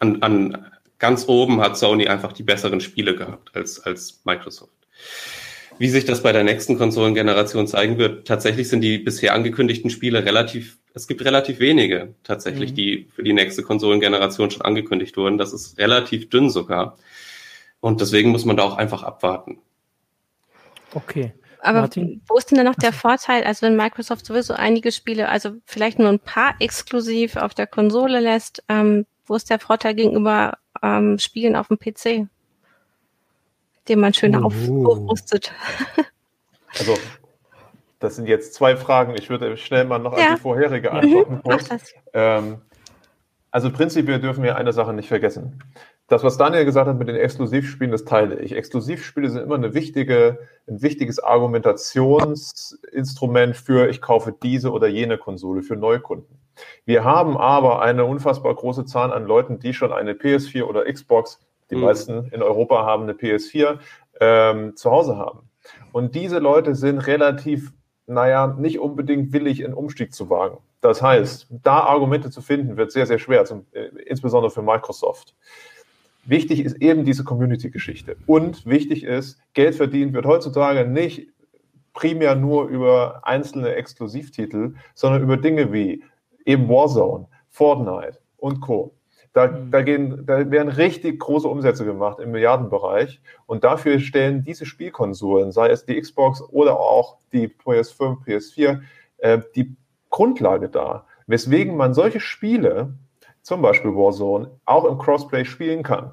[0.00, 4.72] an, an ganz oben hat Sony einfach die besseren Spiele gehabt als, als Microsoft.
[5.78, 10.24] Wie sich das bei der nächsten Konsolengeneration zeigen wird, tatsächlich sind die bisher angekündigten Spiele
[10.24, 12.74] relativ, es gibt relativ wenige tatsächlich, mhm.
[12.76, 15.36] die für die nächste Konsolengeneration schon angekündigt wurden.
[15.36, 16.96] Das ist relativ dünn sogar.
[17.80, 19.58] Und deswegen muss man da auch einfach abwarten.
[20.94, 21.32] Okay.
[21.60, 22.22] Aber Martin?
[22.28, 25.98] wo ist denn dann noch der Vorteil, also wenn Microsoft sowieso einige Spiele, also vielleicht
[25.98, 31.18] nur ein paar exklusiv auf der Konsole lässt, ähm, wo ist der Vorteil gegenüber ähm,
[31.18, 32.28] Spielen auf dem PC?
[33.88, 34.46] Den man schön uh.
[34.46, 35.52] aufrüstet.
[36.78, 36.94] Also,
[38.00, 39.14] das sind jetzt zwei Fragen.
[39.16, 40.26] Ich würde schnell mal noch ja.
[40.26, 40.96] an die vorherige mhm.
[40.96, 41.32] antworten.
[41.32, 41.40] Mhm.
[42.12, 42.58] Ähm,
[43.50, 45.58] also prinzipiell dürfen wir eine Sache nicht vergessen.
[46.08, 48.54] Das, was Daniel gesagt hat mit den Exklusivspielen, das teile ich.
[48.54, 55.62] Exklusivspiele sind immer eine wichtige, ein wichtiges Argumentationsinstrument für, ich kaufe diese oder jene Konsole
[55.62, 56.38] für Neukunden.
[56.84, 61.40] Wir haben aber eine unfassbar große Zahl an Leuten, die schon eine PS4 oder Xbox
[61.70, 61.82] die mhm.
[61.82, 63.78] meisten in Europa haben eine PS4
[64.20, 65.48] ähm, zu Hause haben.
[65.92, 67.72] Und diese Leute sind relativ,
[68.06, 70.58] naja, nicht unbedingt willig, einen Umstieg zu wagen.
[70.80, 75.34] Das heißt, da Argumente zu finden, wird sehr, sehr schwer, zum, äh, insbesondere für Microsoft.
[76.24, 78.16] Wichtig ist eben diese Community-Geschichte.
[78.26, 81.28] Und wichtig ist, Geld verdient wird heutzutage nicht
[81.92, 86.04] primär nur über einzelne Exklusivtitel, sondern über Dinge wie
[86.44, 88.94] eben Warzone, Fortnite und Co.
[89.36, 89.70] Da, mhm.
[89.70, 93.20] da, gehen, da werden richtig große Umsätze gemacht im Milliardenbereich.
[93.44, 98.80] Und dafür stellen diese Spielkonsolen, sei es die Xbox oder auch die PS5, PS4,
[99.18, 99.76] äh, die
[100.08, 102.94] Grundlage dar, weswegen man solche Spiele,
[103.42, 106.12] zum Beispiel Warzone, auch im Crossplay spielen kann.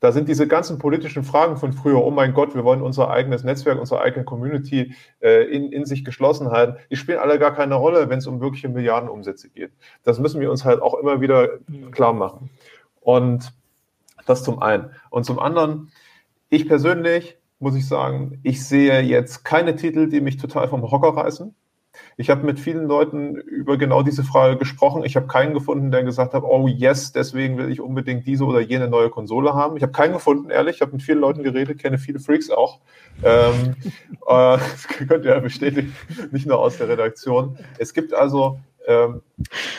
[0.00, 3.44] Da sind diese ganzen politischen Fragen von früher, oh mein Gott, wir wollen unser eigenes
[3.44, 7.74] Netzwerk, unsere eigene Community äh, in, in sich geschlossen halten, die spielen alle gar keine
[7.74, 9.72] Rolle, wenn es um wirkliche Milliardenumsätze geht.
[10.02, 11.48] Das müssen wir uns halt auch immer wieder
[11.90, 12.50] klar machen.
[13.00, 13.52] Und
[14.26, 14.90] das zum einen.
[15.10, 15.90] Und zum anderen,
[16.48, 21.16] ich persönlich muss ich sagen, ich sehe jetzt keine Titel, die mich total vom Hocker
[21.16, 21.54] reißen.
[22.16, 25.04] Ich habe mit vielen Leuten über genau diese Frage gesprochen.
[25.04, 28.60] Ich habe keinen gefunden, der gesagt hat, oh yes, deswegen will ich unbedingt diese oder
[28.60, 29.76] jene neue Konsole haben.
[29.76, 30.76] Ich habe keinen gefunden, ehrlich.
[30.76, 32.80] Ich habe mit vielen Leuten geredet, kenne viele Freaks auch.
[33.22, 33.74] Ähm,
[34.26, 35.94] äh, das könnt ihr ja bestätigen,
[36.30, 37.58] nicht nur aus der Redaktion.
[37.78, 39.22] Es gibt also ähm,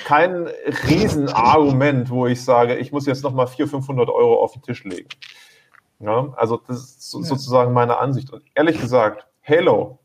[0.06, 0.48] kein
[0.90, 5.10] Riesenargument, wo ich sage, ich muss jetzt nochmal 400, 500 Euro auf den Tisch legen.
[6.00, 8.32] Ja, also das ist so, sozusagen meine Ansicht.
[8.34, 10.00] Und ehrlich gesagt, Halo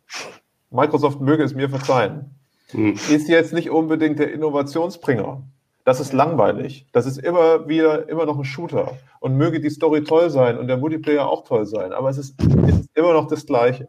[0.71, 2.37] Microsoft möge es mir verzeihen,
[2.71, 2.95] hm.
[2.95, 5.43] ist jetzt nicht unbedingt der Innovationsbringer.
[5.85, 6.87] Das ist langweilig.
[6.93, 8.97] Das ist immer wieder immer noch ein Shooter.
[9.19, 12.41] Und möge die Story toll sein und der Multiplayer auch toll sein, aber es ist,
[12.41, 13.89] es ist immer noch das Gleiche.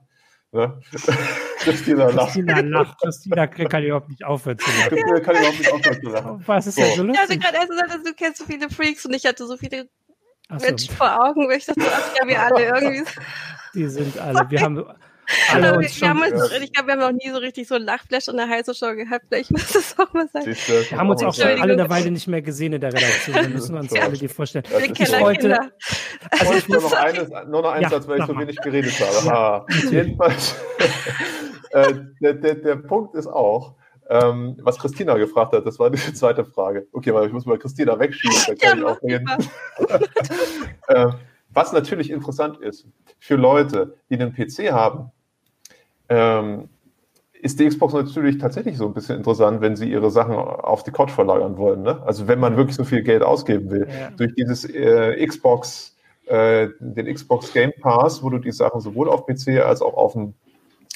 [0.51, 0.81] Ne?
[1.59, 2.33] Christina lacht.
[2.33, 2.99] Christina lacht.
[3.01, 4.89] Christina kann überhaupt nicht aufhören zu lachen.
[4.89, 6.43] Christina kann überhaupt nicht aufhören zu lachen.
[6.47, 6.81] Was ist so.
[6.81, 7.23] denn so lustig?
[7.23, 9.87] Ich hatte gerade erst gesagt, du kennst so viele Freaks und ich hatte so viele
[10.49, 10.65] so.
[10.65, 13.11] Menschen vor Augen, wo ich dachte, ach ja, wir alle irgendwie.
[13.73, 14.85] Die sind alle, wir haben
[15.51, 17.83] alle uns wir, wir haben ich glaube, wir haben noch nie so richtig so ein
[17.83, 19.25] Lachflash in der heiße Show gehabt.
[19.29, 20.45] Vielleicht muss das auch mal sein.
[20.45, 23.35] Wir haben uns auch schon alle eine Weile nicht mehr gesehen in der Redaktion.
[23.35, 24.03] Da müssen wir uns ja.
[24.03, 24.65] alle die vorstellen.
[24.69, 25.71] Das ich wollte,
[26.31, 29.35] also ich nur noch eines, nur noch eins, ja, weil ich so wenig geredet habe.
[29.35, 30.55] Ah, jedenfalls,
[31.71, 33.75] äh, der, der, der Punkt ist auch,
[34.09, 36.87] ähm, was Christina gefragt hat, das war die zweite Frage.
[36.91, 39.29] Okay, weil ich muss mal Christina wegschieben, dann kann ja, ich auch reden.
[40.87, 41.07] äh,
[41.53, 42.87] was natürlich interessant ist
[43.19, 45.11] für Leute, die einen PC haben,
[46.11, 46.67] ähm,
[47.41, 50.91] ist die Xbox natürlich tatsächlich so ein bisschen interessant, wenn sie ihre Sachen auf die
[50.91, 51.81] Couch verlagern wollen.
[51.81, 52.01] Ne?
[52.05, 53.87] Also wenn man wirklich so viel Geld ausgeben will.
[53.89, 54.11] Ja.
[54.11, 55.95] Durch dieses äh, Xbox,
[56.25, 60.13] äh, den Xbox Game Pass, wo du die Sachen sowohl auf PC als auch auf
[60.13, 60.33] dem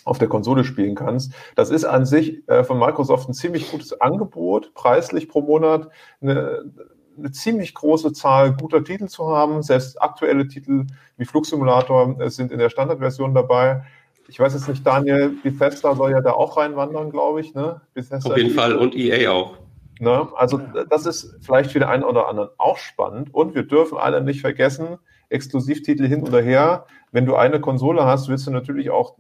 [0.03, 1.33] auf der Konsole spielen kannst.
[1.55, 5.89] Das ist an sich äh, von Microsoft ein ziemlich gutes Angebot, preislich pro Monat
[6.21, 6.71] eine,
[7.17, 9.63] eine ziemlich große Zahl guter Titel zu haben.
[9.63, 10.85] Selbst aktuelle Titel
[11.17, 13.81] wie Flugsimulator äh, sind in der Standardversion dabei
[14.27, 17.53] ich weiß jetzt nicht, Daniel, Bethesda soll ja da auch reinwandern, glaube ich.
[17.53, 17.81] Ne?
[17.93, 19.57] Bethesda Auf jeden Fall und EA auch.
[19.99, 20.27] Ne?
[20.35, 23.33] Also das ist vielleicht für den einen oder anderen auch spannend.
[23.33, 24.97] Und wir dürfen alle nicht vergessen,
[25.29, 26.85] Exklusivtitel hin oder her.
[27.11, 29.15] Wenn du eine Konsole hast, willst du natürlich auch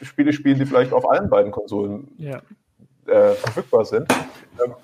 [0.00, 2.42] Spiele spielen, die vielleicht auf allen beiden Konsolen ja.
[3.06, 4.06] äh, verfügbar sind.
[4.64, 4.74] Ähm,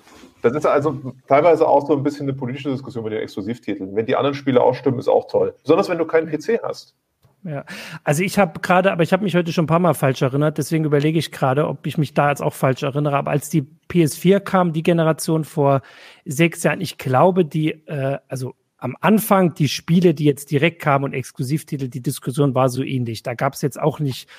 [0.41, 3.95] das ist also teilweise auch so ein bisschen eine politische Diskussion mit den Exklusivtiteln.
[3.95, 5.53] Wenn die anderen Spiele auch stimmen, ist auch toll.
[5.61, 6.95] Besonders wenn du keinen PC hast.
[7.43, 7.63] Ja,
[8.03, 10.57] also ich habe gerade, aber ich habe mich heute schon ein paar Mal falsch erinnert,
[10.57, 13.15] deswegen überlege ich gerade, ob ich mich da jetzt auch falsch erinnere.
[13.15, 15.81] Aber als die PS4 kam, die Generation vor
[16.25, 21.05] sechs Jahren, ich glaube, die, äh, also am Anfang die Spiele, die jetzt direkt kamen
[21.05, 23.23] und Exklusivtitel, die Diskussion war so ähnlich.
[23.23, 24.29] Da gab es jetzt auch nicht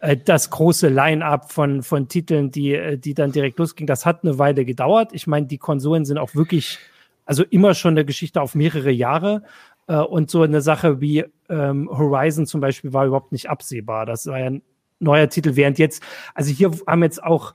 [0.00, 3.86] äh, das große Line-up von, von Titeln, die, äh, die dann direkt losging.
[3.86, 5.12] Das hat eine Weile gedauert.
[5.12, 6.78] Ich meine, die Konsolen sind auch wirklich,
[7.24, 9.42] also immer schon eine Geschichte auf mehrere Jahre.
[9.86, 14.06] Äh, und so eine Sache wie ähm, Horizon zum Beispiel war überhaupt nicht absehbar.
[14.06, 14.62] Das war ja ein
[14.98, 16.02] neuer Titel, während jetzt,
[16.34, 17.54] also hier haben jetzt auch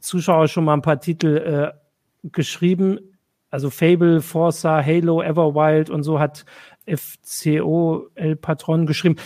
[0.00, 2.98] Zuschauer schon mal ein paar Titel äh, geschrieben.
[3.50, 6.44] Also Fable, Forza, Halo, Everwild und so hat
[6.86, 9.16] FCO El Patron geschrieben.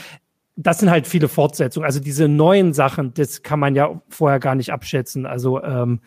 [0.57, 1.87] Das sind halt viele Fortsetzungen.
[1.87, 5.25] Also diese neuen Sachen, das kann man ja vorher gar nicht abschätzen.
[5.25, 6.01] Also ähm,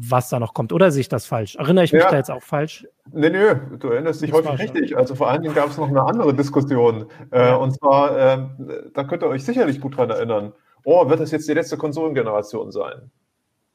[0.00, 0.72] was da noch kommt.
[0.72, 1.56] Oder sehe ich das falsch?
[1.56, 2.10] Erinnere ich mich ja.
[2.10, 2.86] da jetzt auch falsch?
[3.12, 4.96] Nee, nee, du erinnerst dich häufig richtig.
[4.96, 7.06] Also vor allen Dingen gab es noch eine andere Diskussion.
[7.30, 8.46] Äh, und zwar, äh,
[8.94, 10.52] da könnt ihr euch sicherlich gut dran erinnern.
[10.84, 13.10] Oh, wird das jetzt die letzte Konsolengeneration sein?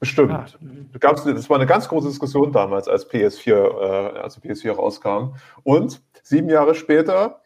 [0.00, 0.32] Bestimmt.
[0.32, 0.46] Ah.
[0.98, 5.34] Gab's, das war eine ganz große Diskussion damals, als PS4, äh, also PS4 rauskam.
[5.62, 7.40] Und sieben Jahre später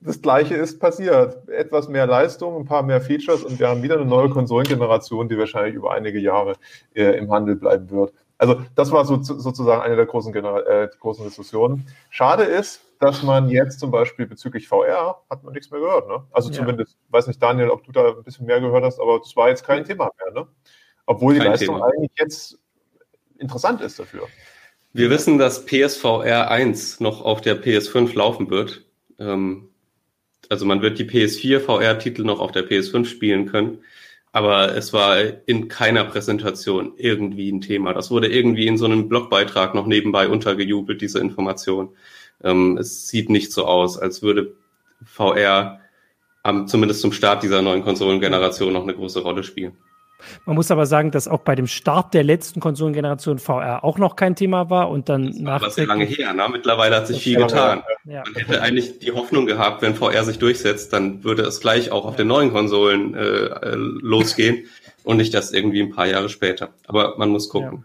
[0.00, 1.48] das Gleiche ist passiert.
[1.48, 5.38] Etwas mehr Leistung, ein paar mehr Features und wir haben wieder eine neue Konsolengeneration, die
[5.38, 6.54] wahrscheinlich über einige Jahre
[6.94, 8.12] äh, im Handel bleiben wird.
[8.38, 11.86] Also das war so, sozusagen eine der großen, äh, großen Diskussionen.
[12.08, 16.08] Schade ist, dass man jetzt zum Beispiel bezüglich VR hat man nichts mehr gehört.
[16.08, 16.24] Ne?
[16.32, 16.56] Also ja.
[16.56, 19.50] zumindest, weiß nicht, Daniel, ob du da ein bisschen mehr gehört hast, aber das war
[19.50, 20.42] jetzt kein Thema mehr.
[20.42, 20.48] Ne?
[21.04, 21.86] Obwohl kein die Leistung Thema.
[21.88, 22.58] eigentlich jetzt
[23.36, 24.26] interessant ist dafür.
[24.92, 28.84] Wir wissen, dass PSVR 1 noch auf der PS5 laufen wird.
[29.18, 29.69] Ähm,
[30.50, 33.78] also man wird die PS4 VR-Titel noch auf der PS5 spielen können,
[34.32, 37.94] aber es war in keiner Präsentation irgendwie ein Thema.
[37.94, 41.90] Das wurde irgendwie in so einem Blogbeitrag noch nebenbei untergejubelt, diese Information.
[42.42, 44.54] Ähm, es sieht nicht so aus, als würde
[45.04, 45.80] VR
[46.42, 49.76] am, zumindest zum Start dieser neuen Konsolengeneration noch eine große Rolle spielen.
[50.44, 54.16] Man muss aber sagen, dass auch bei dem Start der letzten Konsolengeneration VR auch noch
[54.16, 55.60] kein Thema war und dann das nach.
[55.62, 56.48] Das sehr lange her, ne?
[56.50, 57.82] Mittlerweile hat sich viel getan.
[58.04, 58.22] Ja.
[58.24, 62.04] Man hätte eigentlich die Hoffnung gehabt, wenn VR sich durchsetzt, dann würde es gleich auch
[62.04, 64.64] auf den neuen Konsolen äh, äh, losgehen
[65.04, 66.70] und nicht erst irgendwie ein paar Jahre später.
[66.86, 67.84] Aber man muss gucken.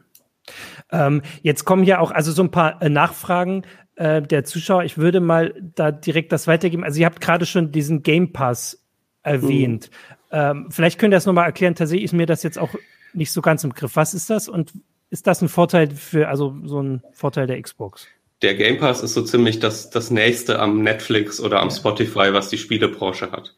[0.91, 1.07] Ja.
[1.07, 3.63] Ähm, jetzt kommen ja auch also so ein paar äh, Nachfragen
[3.95, 4.83] äh, der Zuschauer.
[4.83, 6.83] Ich würde mal da direkt das weitergeben.
[6.83, 8.83] Also ihr habt gerade schon diesen Game Pass
[9.23, 9.89] erwähnt.
[9.89, 10.14] Mhm.
[10.31, 11.75] Ähm, vielleicht könnt ihr das nochmal erklären.
[11.75, 12.75] Tatsächlich ist mir das jetzt auch
[13.13, 13.95] nicht so ganz im Griff.
[13.95, 14.73] Was ist das und
[15.09, 18.07] ist das ein Vorteil für, also so ein Vorteil der Xbox?
[18.41, 22.49] Der Game Pass ist so ziemlich das, das nächste am Netflix oder am Spotify, was
[22.49, 23.55] die Spielebranche hat.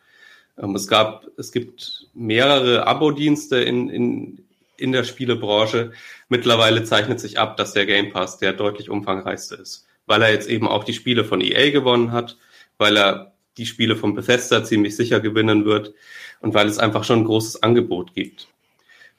[0.58, 4.45] Ähm, es gab, es gibt mehrere Abo-Dienste in, in,
[4.77, 5.91] in der Spielebranche.
[6.30, 10.50] Mittlerweile zeichnet sich ab, dass der Game Pass der deutlich umfangreichste ist, weil er jetzt
[10.50, 12.37] eben auch die Spiele von EA gewonnen hat,
[12.77, 15.94] weil er die Spiele von Bethesda ziemlich sicher gewinnen wird
[16.40, 18.48] und weil es einfach schon ein großes Angebot gibt.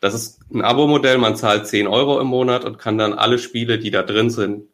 [0.00, 3.78] Das ist ein Abo-Modell, man zahlt 10 Euro im Monat und kann dann alle Spiele,
[3.78, 4.64] die da drin sind,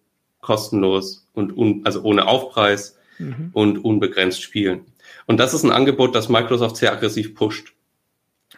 [0.40, 3.50] kostenlos und un, also ohne Aufpreis mhm.
[3.52, 4.84] und unbegrenzt spielen.
[5.26, 7.72] Und das ist ein Angebot, das Microsoft sehr aggressiv pusht.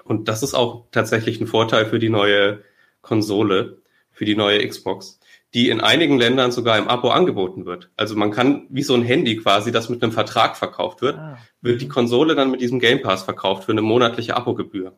[0.03, 2.63] Und das ist auch tatsächlich ein Vorteil für die neue
[3.03, 3.79] Konsole,
[4.11, 5.21] für die neue Xbox,
[5.55, 7.91] die in einigen Ländern sogar im Abo angeboten wird.
[7.97, 11.39] Also man kann wie so ein Handy quasi, das mit einem Vertrag verkauft wird, ah.
[11.61, 14.97] wird die Konsole dann mit diesem Game Pass verkauft für eine monatliche Abogebühr.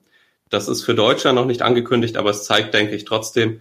[0.48, 3.60] Das ist für Deutschland noch nicht angekündigt, aber es zeigt, denke ich, trotzdem,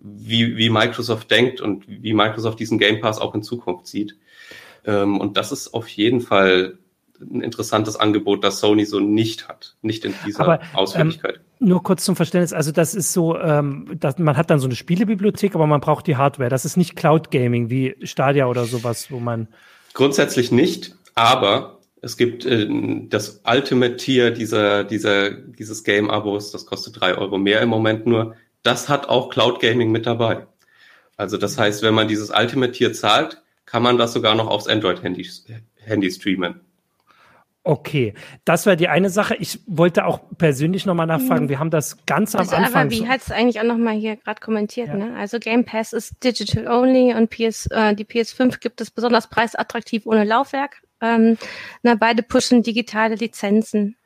[0.00, 4.18] wie, wie Microsoft denkt und wie Microsoft diesen Game Pass auch in Zukunft sieht.
[4.84, 6.78] Ähm, und das ist auf jeden Fall
[7.20, 11.36] ein interessantes Angebot, das Sony so nicht hat, nicht in dieser aber, Ausführlichkeit.
[11.36, 14.66] Ähm, nur kurz zum Verständnis, also das ist so, ähm, dass man hat dann so
[14.66, 16.50] eine Spielebibliothek, aber man braucht die Hardware.
[16.50, 19.48] Das ist nicht Cloud Gaming wie Stadia oder sowas, wo man
[19.94, 22.68] grundsätzlich nicht, aber es gibt äh,
[23.08, 28.34] das Ultimate Tier dieser, dieser, dieses Game-Abos, das kostet drei Euro mehr im Moment nur.
[28.62, 30.46] Das hat auch Cloud Gaming mit dabei.
[31.16, 34.66] Also das heißt, wenn man dieses Ultimate Tier zahlt, kann man das sogar noch aufs
[34.66, 35.26] Android-Handy
[35.84, 36.60] Handy streamen.
[37.66, 38.12] Okay,
[38.44, 39.36] das war die eine Sache.
[39.36, 41.46] Ich wollte auch persönlich nochmal nachfragen.
[41.46, 41.48] Mhm.
[41.48, 42.82] Wir haben das ganz am also, Anfang.
[42.82, 44.88] Aber wie hat es eigentlich auch nochmal hier gerade kommentiert?
[44.88, 44.94] Ja.
[44.96, 45.16] Ne?
[45.16, 50.04] Also Game Pass ist digital only und PS, äh, die PS5 gibt es besonders preisattraktiv
[50.04, 50.82] ohne Laufwerk.
[51.00, 51.38] Ähm,
[51.82, 53.96] na, beide pushen digitale Lizenzen.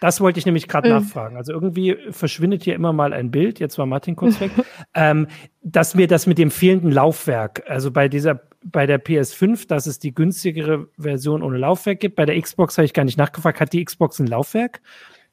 [0.00, 0.96] Das wollte ich nämlich gerade mhm.
[0.96, 1.36] nachfragen.
[1.36, 4.50] Also irgendwie verschwindet hier immer mal ein Bild, jetzt war Martin kurz weg,
[4.94, 5.28] ähm,
[5.62, 8.40] dass mir das mit dem fehlenden Laufwerk, also bei dieser,
[8.70, 12.16] bei der PS5, dass es die günstigere Version ohne Laufwerk gibt.
[12.16, 14.80] Bei der Xbox habe ich gar nicht nachgefragt, hat die Xbox ein Laufwerk?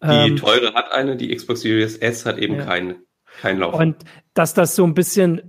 [0.04, 2.66] Die ähm, teure hat eine, die Xbox Series S hat eben ja.
[2.66, 2.96] kein,
[3.42, 3.82] kein Laufwerk.
[3.82, 3.96] Und
[4.34, 5.42] dass das so ein bisschen,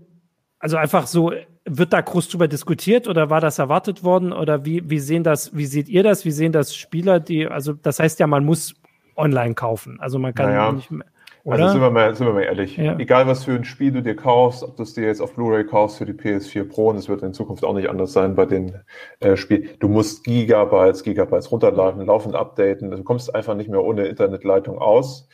[0.58, 1.32] also einfach so
[1.66, 5.56] wird da groß drüber diskutiert oder war das erwartet worden oder wie, wie sehen das,
[5.56, 6.24] wie seht ihr das?
[6.24, 8.74] Wie sehen das Spieler, die, also das heißt ja, man muss
[9.16, 9.98] online kaufen.
[10.00, 10.72] Also man kann naja.
[10.72, 11.06] nicht mehr.
[11.44, 11.64] Also oder?
[11.64, 12.76] Also sind wir mal, sind wir mal ehrlich.
[12.76, 12.98] Ja.
[12.98, 15.64] Egal was für ein Spiel du dir kaufst, ob du es dir jetzt auf Blu-ray
[15.64, 18.46] kaufst für die PS4 Pro, und es wird in Zukunft auch nicht anders sein bei
[18.46, 18.80] den
[19.20, 19.68] äh, Spielen.
[19.78, 22.90] Du musst Gigabytes, Gigabytes runterladen, laufend updaten.
[22.90, 25.28] Du kommst einfach nicht mehr ohne Internetleitung aus.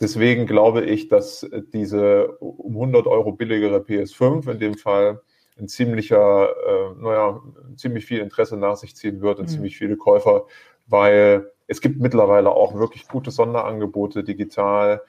[0.00, 5.20] Deswegen glaube ich, dass diese um 100 Euro billigere PS5 in dem Fall
[5.58, 7.40] ein ziemlicher, äh, naja,
[7.76, 9.50] ziemlich viel Interesse nach sich ziehen wird und mhm.
[9.50, 10.46] ziemlich viele Käufer,
[10.86, 15.02] weil es gibt mittlerweile auch wirklich gute Sonderangebote digital.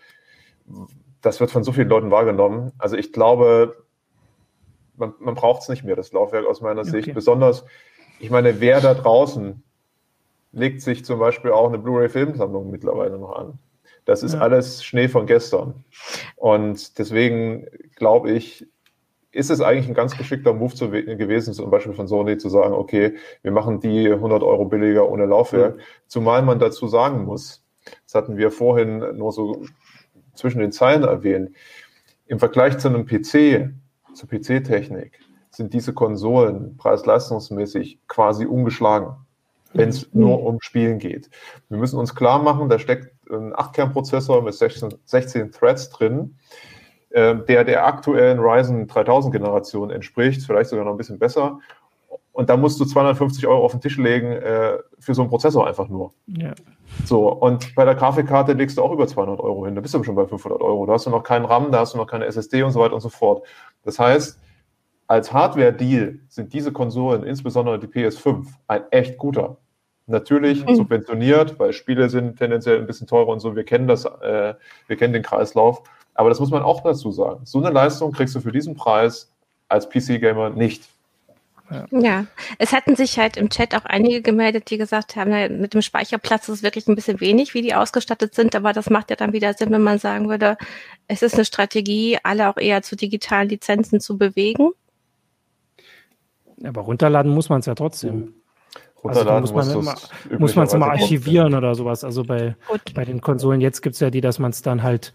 [1.22, 2.72] Das wird von so vielen Leuten wahrgenommen.
[2.78, 3.76] Also ich glaube,
[4.98, 7.14] man, man braucht es nicht mehr, das Laufwerk aus meiner Sicht.
[7.14, 7.66] Besonders,
[8.20, 9.64] ich meine, wer da draußen
[10.52, 13.60] legt sich zum Beispiel auch eine Blu-ray-Filmsammlung mittlerweile noch an.
[14.06, 14.40] Das ist ja.
[14.40, 15.84] alles Schnee von gestern.
[16.36, 18.66] Und deswegen glaube ich,
[19.32, 22.74] ist es eigentlich ein ganz geschickter Move zu, gewesen, zum Beispiel von Sony zu sagen,
[22.74, 25.76] okay, wir machen die 100 Euro billiger ohne Laufwerk.
[25.76, 25.82] Mhm.
[26.08, 27.66] Zumal man dazu sagen muss,
[28.06, 29.62] das hatten wir vorhin nur so
[30.36, 31.52] zwischen den Zeilen erwähnt,
[32.28, 33.74] im Vergleich zu einem PC,
[34.14, 35.20] zur PC-Technik,
[35.50, 39.16] sind diese Konsolen preis-leistungsmäßig quasi ungeschlagen,
[39.74, 40.22] wenn es mhm.
[40.22, 41.30] nur um Spielen geht.
[41.70, 46.36] Wir müssen uns klar machen, da steckt ein 8-Kern-Prozessor mit 16, 16 Threads drin
[47.16, 51.62] ähm, der der aktuellen Ryzen 3000 Generation entspricht, vielleicht sogar noch ein bisschen besser.
[52.36, 55.66] Und da musst du 250 Euro auf den Tisch legen äh, für so einen Prozessor
[55.66, 56.12] einfach nur.
[56.28, 56.52] Ja.
[57.06, 59.74] So, und bei der Grafikkarte legst du auch über 200 Euro hin.
[59.74, 60.86] Da bist du schon bei 500 Euro.
[60.86, 62.94] Da hast du noch keinen RAM, da hast du noch keine SSD und so weiter
[62.94, 63.48] und so fort.
[63.84, 64.38] Das heißt,
[65.08, 69.56] als Hardware-Deal sind diese Konsolen, insbesondere die PS5, ein echt guter.
[70.06, 70.76] Natürlich mhm.
[70.76, 73.56] subventioniert, weil Spiele sind tendenziell ein bisschen teurer und so.
[73.56, 74.56] Wir kennen das, äh,
[74.88, 75.84] wir kennen den Kreislauf.
[76.14, 77.46] Aber das muss man auch dazu sagen.
[77.46, 79.34] So eine Leistung kriegst du für diesen Preis
[79.70, 80.90] als PC-Gamer nicht.
[81.70, 81.86] Ja.
[81.92, 82.26] ja.
[82.60, 85.82] es hatten sich halt im Chat auch einige gemeldet, die gesagt haben, na, mit dem
[85.82, 89.16] Speicherplatz ist es wirklich ein bisschen wenig, wie die ausgestattet sind, aber das macht ja
[89.16, 90.58] dann wieder Sinn, wenn man sagen würde,
[91.08, 94.72] es ist eine Strategie, alle auch eher zu digitalen Lizenzen zu bewegen.
[96.64, 98.34] Aber runterladen muss man es ja trotzdem.
[99.04, 102.04] Runterladen also muss man immer, muss man es immer archivieren oder sowas.
[102.04, 102.56] Also bei,
[102.94, 105.14] bei den Konsolen jetzt gibt es ja die, dass man es dann halt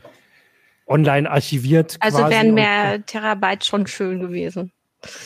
[0.86, 1.96] online archiviert.
[2.00, 4.72] Also wären mehr Terabyte schon schön gewesen.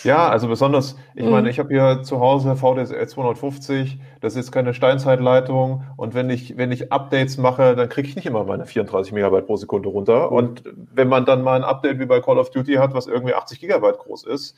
[0.05, 1.31] Ja, also besonders, ich mhm.
[1.33, 6.57] meine, ich habe hier zu Hause VDSL 250, das ist keine Steinzeitleitung und wenn ich,
[6.57, 10.31] wenn ich Updates mache, dann kriege ich nicht immer meine 34 Megabyte pro Sekunde runter.
[10.31, 10.37] Mhm.
[10.37, 13.35] Und wenn man dann mal ein Update wie bei Call of Duty hat, was irgendwie
[13.35, 14.55] 80 Gigabyte groß ist,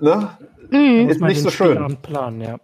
[0.00, 0.30] ne,
[0.70, 1.10] mhm.
[1.10, 1.98] ist nicht so schön.
[2.00, 2.58] Plan, ja.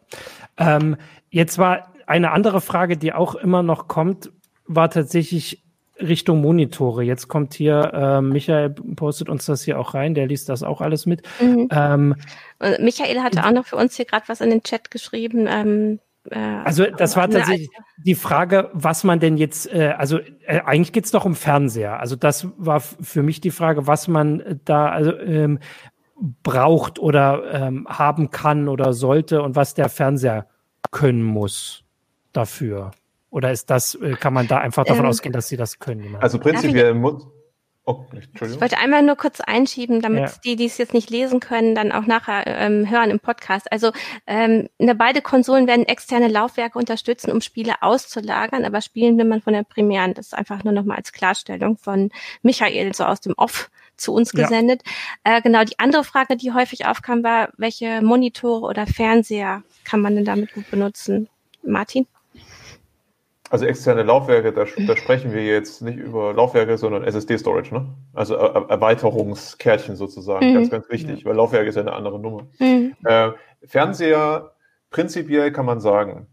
[0.57, 0.97] Ähm,
[1.29, 4.31] jetzt war eine andere Frage, die auch immer noch kommt,
[4.67, 5.66] war tatsächlich
[6.01, 7.03] Richtung Monitore.
[7.03, 10.81] Jetzt kommt hier, äh, Michael postet uns das hier auch rein, der liest das auch
[10.81, 11.23] alles mit.
[11.41, 11.69] Mhm.
[11.71, 12.15] Ähm,
[12.81, 15.47] Michael hatte auch noch für uns hier gerade was in den Chat geschrieben.
[15.49, 20.61] Ähm, äh, also das war tatsächlich die Frage, was man denn jetzt, äh, also äh,
[20.65, 21.99] eigentlich geht's doch um Fernseher.
[22.01, 25.59] Also das war für mich die Frage, was man da, also ähm,
[26.43, 30.47] braucht oder ähm, haben kann oder sollte und was der Fernseher
[30.91, 31.85] können muss
[32.33, 32.93] dafür?
[33.31, 36.17] Oder ist das, äh, kann man da einfach davon ähm, ausgehen, dass sie das können?
[36.21, 37.27] Also prinzipiell muss,
[37.89, 40.33] Oh, ich wollte einmal nur kurz einschieben, damit ja.
[40.45, 43.71] die, die es jetzt nicht lesen können, dann auch nachher ähm, hören im Podcast.
[43.71, 43.93] Also
[44.27, 49.41] ähm, ne, beide Konsolen werden externe Laufwerke unterstützen, um Spiele auszulagern, aber spielen will man
[49.41, 50.15] von der primären.
[50.15, 52.11] Das ist einfach nur nochmal als Klarstellung von
[52.43, 54.83] Michael, so aus dem Off zu uns gesendet.
[55.25, 55.37] Ja.
[55.37, 60.17] Äh, genau, die andere Frage, die häufig aufkam, war, welche Monitore oder Fernseher kann man
[60.17, 61.29] denn damit gut benutzen?
[61.63, 62.09] Martin?
[63.49, 67.87] Also externe Laufwerke, da, da, sprechen wir jetzt nicht über Laufwerke, sondern SSD-Storage, ne?
[68.13, 70.55] Also er Erweiterungskärtchen sozusagen, mhm.
[70.55, 72.47] ganz, ganz wichtig, weil Laufwerke ist ja eine andere Nummer.
[72.59, 72.95] Mhm.
[73.05, 73.31] Äh,
[73.65, 74.53] Fernseher,
[74.91, 76.27] prinzipiell kann man sagen,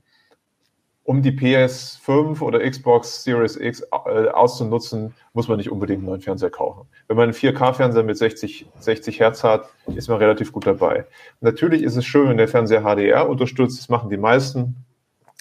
[1.03, 6.21] um die PS5 oder Xbox Series X äh, auszunutzen, muss man nicht unbedingt einen neuen
[6.21, 6.87] Fernseher kaufen.
[7.07, 11.05] Wenn man einen 4K-Fernseher mit 60, 60 Hertz hat, ist man relativ gut dabei.
[11.41, 14.77] Natürlich ist es schön, wenn der Fernseher HDR unterstützt, das machen die meisten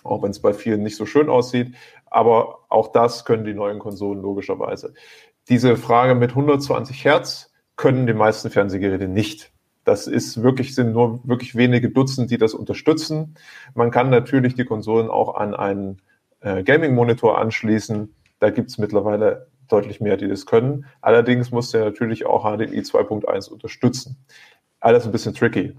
[0.03, 1.75] auch wenn es bei vielen nicht so schön aussieht.
[2.07, 4.95] Aber auch das können die neuen Konsolen logischerweise.
[5.49, 9.53] Diese Frage mit 120 Hertz können die meisten Fernsehgeräte nicht.
[9.85, 13.35] Das ist wirklich, sind nur wirklich wenige Dutzend, die das unterstützen.
[13.75, 16.03] Man kann natürlich die Konsolen auch an einen
[16.41, 18.15] äh, Gaming-Monitor anschließen.
[18.39, 20.87] Da gibt es mittlerweile deutlich mehr, die das können.
[21.01, 24.17] Allerdings muss der natürlich auch HDMI 2.1 unterstützen.
[24.81, 25.77] Alles ein bisschen tricky.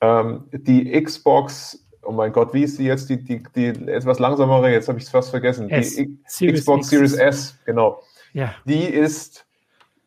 [0.00, 4.72] Ähm, die Xbox oh mein Gott, wie ist sie jetzt, die, die, die etwas langsamere,
[4.72, 5.94] jetzt habe ich es fast vergessen, S.
[5.94, 6.90] die Series Xbox X.
[6.90, 8.02] Series S, genau.
[8.32, 8.54] Ja.
[8.64, 9.44] Die ist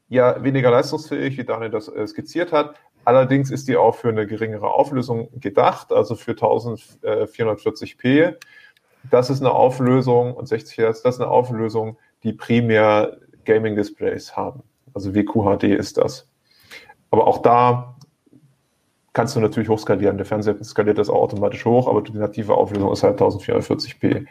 [0.09, 2.73] ja weniger leistungsfähig, wie Daniel das äh, skizziert hat.
[3.05, 8.35] Allerdings ist die auch für eine geringere Auflösung gedacht, also für 1440p.
[9.11, 14.63] Das ist eine Auflösung und 60 Hertz, das ist eine Auflösung, die primär Gaming-Displays haben.
[14.93, 16.27] Also WQHD ist das.
[17.11, 17.95] Aber auch da
[19.13, 20.17] kannst du natürlich hochskalieren.
[20.17, 24.25] Der Fernseher skaliert das auch automatisch hoch, aber die native Auflösung ist halt 1440p.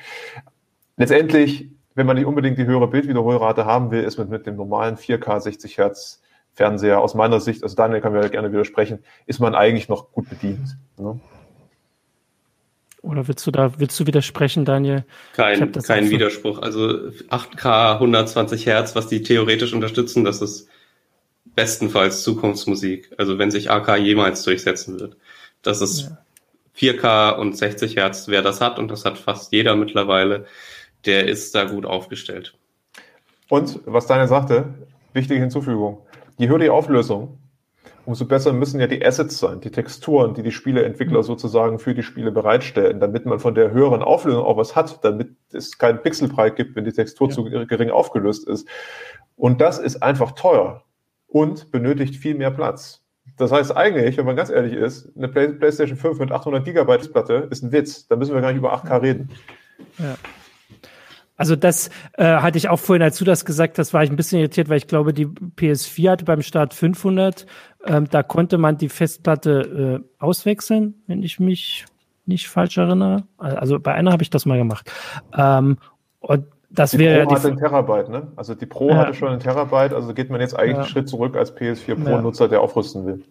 [0.96, 4.96] Letztendlich, wenn man nicht unbedingt die höhere Bildwiederholrate haben will, ist man mit dem normalen
[4.96, 6.22] 4K 60 Hertz
[6.54, 10.28] Fernseher aus meiner Sicht, also Daniel kann mir gerne widersprechen, ist man eigentlich noch gut
[10.28, 10.76] bedient.
[10.98, 11.20] Ne?
[13.02, 15.04] Oder willst du da, willst du widersprechen, Daniel?
[15.32, 16.60] Kein, kein Widerspruch.
[16.60, 16.88] Also
[17.30, 20.68] 8K 120 Hertz, was die theoretisch unterstützen, das ist
[21.54, 23.12] bestenfalls Zukunftsmusik.
[23.18, 25.16] Also wenn sich AK jemals durchsetzen wird.
[25.62, 26.18] Das ist ja.
[26.76, 30.46] 4K und 60 Hertz, wer das hat, und das hat fast jeder mittlerweile,
[31.04, 32.54] der ist da gut aufgestellt.
[33.48, 34.74] Und was Daniel sagte,
[35.12, 35.98] wichtige Hinzufügung,
[36.38, 37.38] je höher die Auflösung,
[38.06, 41.24] umso besser müssen ja die Assets sein, die Texturen, die die Spieleentwickler mhm.
[41.24, 45.36] sozusagen für die Spiele bereitstellen, damit man von der höheren Auflösung auch was hat, damit
[45.52, 47.34] es keinen Pixelbreit gibt, wenn die Textur ja.
[47.34, 48.66] zu gering aufgelöst ist.
[49.36, 50.82] Und das ist einfach teuer
[51.30, 53.02] und benötigt viel mehr Platz.
[53.38, 57.10] Das heißt eigentlich, wenn man ganz ehrlich ist, eine Play PlayStation 5 mit 800 Gigabyte
[57.12, 58.06] Platte ist ein Witz.
[58.08, 59.30] Da müssen wir gar nicht über 8K reden.
[59.98, 60.16] Ja.
[61.36, 64.16] Also das äh, hatte ich auch vorhin, als du das gesagt hast, war ich ein
[64.16, 67.46] bisschen irritiert, weil ich glaube, die PS4 hatte beim Start 500.
[67.86, 71.86] Ähm, da konnte man die Festplatte äh, auswechseln, wenn ich mich
[72.26, 73.24] nicht falsch erinnere.
[73.38, 74.92] Also bei einer habe ich das mal gemacht.
[75.34, 75.78] Ähm,
[76.18, 78.28] und das die wäre Pro ja hatte einen Terabyte, ne?
[78.36, 78.96] Also die Pro ja.
[78.96, 80.78] hatte schon einen Terabyte, also geht man jetzt eigentlich ja.
[80.78, 83.22] einen Schritt zurück als PS4 Pro-Nutzer, der aufrüsten will.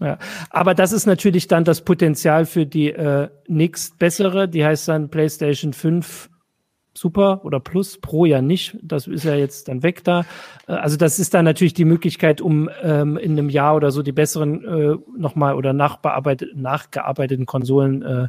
[0.00, 0.18] Ja,
[0.50, 5.08] aber das ist natürlich dann das Potenzial für die äh, nächst bessere, die heißt dann
[5.08, 6.30] PlayStation 5
[6.98, 10.24] Super oder Plus, Pro ja nicht, das ist ja jetzt dann weg da.
[10.66, 14.02] Äh, also das ist dann natürlich die Möglichkeit, um ähm, in einem Jahr oder so
[14.02, 18.28] die besseren äh, nochmal oder nachbearbeitet, nachgearbeiteten Konsolen äh,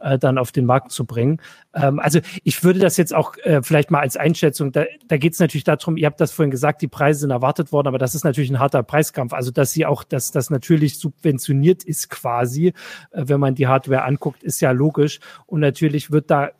[0.00, 1.40] äh, dann auf den Markt zu bringen.
[1.74, 5.32] Ähm, also ich würde das jetzt auch äh, vielleicht mal als Einschätzung, da, da geht
[5.32, 8.14] es natürlich darum, ihr habt das vorhin gesagt, die Preise sind erwartet worden, aber das
[8.14, 9.32] ist natürlich ein harter Preiskampf.
[9.32, 12.72] Also dass sie auch, dass das natürlich subventioniert ist quasi, äh,
[13.12, 15.20] wenn man die Hardware anguckt, ist ja logisch.
[15.46, 16.50] Und natürlich wird da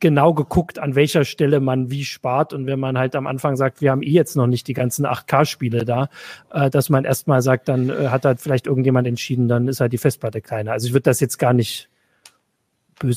[0.00, 2.52] genau geguckt, an welcher Stelle man wie spart.
[2.52, 5.06] Und wenn man halt am Anfang sagt, wir haben eh jetzt noch nicht die ganzen
[5.06, 6.08] 8K-Spiele da,
[6.52, 9.92] äh, dass man erstmal sagt, dann äh, hat halt vielleicht irgendjemand entschieden, dann ist halt
[9.92, 10.72] die Festplatte kleiner.
[10.72, 11.88] Also ich würde das jetzt gar nicht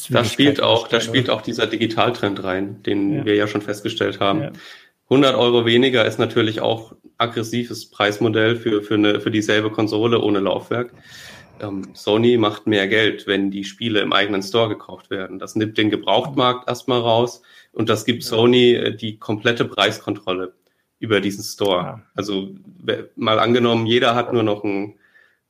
[0.09, 3.25] da spielt auch, da spielt auch dieser Digitaltrend rein, den ja.
[3.25, 4.41] wir ja schon festgestellt haben.
[4.41, 4.51] Ja.
[5.09, 10.39] 100 Euro weniger ist natürlich auch aggressives Preismodell für, für, eine, für dieselbe Konsole ohne
[10.39, 10.93] Laufwerk.
[11.61, 15.39] Ähm, Sony macht mehr Geld, wenn die Spiele im eigenen Store gekauft werden.
[15.39, 17.41] Das nimmt den Gebrauchtmarkt erstmal raus
[17.71, 18.23] und das gibt.
[18.23, 20.53] Sony äh, die komplette Preiskontrolle
[20.99, 21.81] über diesen Store.
[21.81, 22.01] Ja.
[22.15, 22.55] Also
[23.15, 24.95] mal angenommen, jeder hat nur noch ein,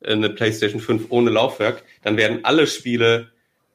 [0.03, 3.32] eine PlayStation 5 ohne Laufwerk, dann werden alle Spiele,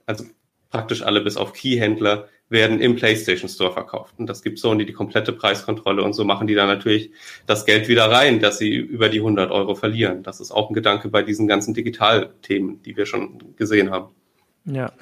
[0.07, 0.25] also
[0.71, 4.15] praktisch alle bis auf Keyhändler werden im PlayStation Store verkauft.
[4.19, 7.11] Und das gibt Sony die komplette Preiskontrolle und so machen die dann natürlich
[7.47, 10.23] das Geld wieder rein, dass sie über die 100 Euro verlieren.
[10.23, 14.11] Das ist auch ein Gedanke bei diesen ganzen Digitalthemen, die wir schon gesehen haben.
[14.65, 14.93] Ja,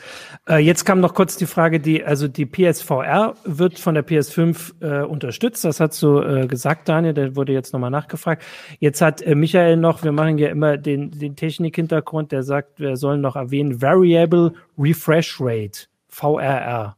[0.48, 4.72] äh, jetzt kam noch kurz die Frage, die also die PSVR wird von der PS5
[4.80, 5.64] äh, unterstützt.
[5.66, 7.12] Das hast du äh, gesagt, Daniel.
[7.12, 8.42] Der wurde jetzt nochmal nachgefragt.
[8.78, 12.32] Jetzt hat äh, Michael noch, wir machen ja immer den den Technik-Hintergrund.
[12.32, 16.96] Der sagt, wir sollen noch erwähnen Variable Refresh Rate VRR.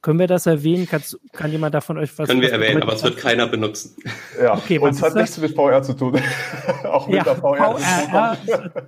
[0.00, 0.86] Können wir das erwähnen?
[0.88, 2.28] Kannst, kann jemand davon euch was?
[2.28, 3.96] Können wir erwähnen, aber es wird keiner benutzen.
[4.40, 5.16] Ja, okay, und es hat das?
[5.16, 6.20] nichts mit VR zu tun.
[6.84, 7.78] Auch mit ja, der VR.
[7.78, 8.38] VR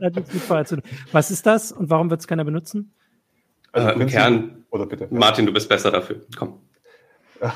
[0.00, 0.90] hat nichts mit VR zu tun.
[1.10, 2.94] Was ist das und warum wird es keiner benutzen?
[3.72, 5.08] Also äh, Im Kern, oder bitte.
[5.10, 6.20] Martin, du bist besser dafür.
[6.36, 6.60] Komm.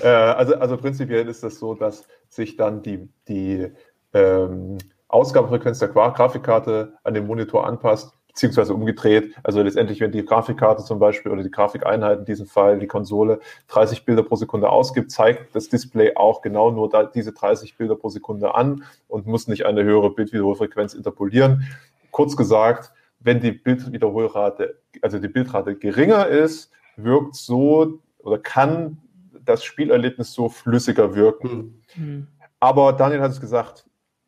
[0.00, 3.66] Äh, also, also prinzipiell ist das so, dass sich dann die, die
[4.14, 4.78] ähm,
[5.08, 9.34] Ausgabefrequenz der Grafikkarte an den Monitor anpasst beziehungsweise umgedreht.
[9.42, 13.40] Also letztendlich, wenn die Grafikkarte zum Beispiel oder die Grafikeinheit in diesem Fall, die Konsole,
[13.66, 18.10] 30 Bilder pro Sekunde ausgibt, zeigt das Display auch genau nur diese 30 Bilder pro
[18.10, 21.66] Sekunde an und muss nicht eine höhere Bildwiederholfrequenz interpolieren.
[22.12, 28.98] Kurz gesagt, wenn die Bildwiederholrate, also die Bildrate geringer ist, wirkt so oder kann
[29.44, 31.82] das Spielerlebnis so flüssiger wirken.
[31.96, 32.28] Mhm.
[32.60, 33.84] Aber Daniel hat es gesagt,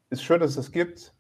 [0.09, 1.15] ist schön, dass es das gibt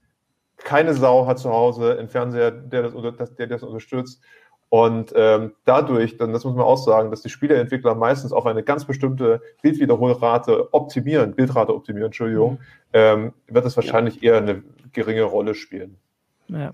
[0.64, 4.22] keine Sau hat zu Hause einen Fernseher, der das, der das unterstützt.
[4.70, 8.62] Und ähm, dadurch, dann das muss man auch sagen, dass die Spieleentwickler meistens auf eine
[8.62, 12.58] ganz bestimmte Bildwiederholrate optimieren, Bildrate optimieren, Entschuldigung, mhm.
[12.92, 14.32] ähm, wird es wahrscheinlich ja.
[14.32, 15.98] eher eine geringe Rolle spielen.
[16.46, 16.70] Ja.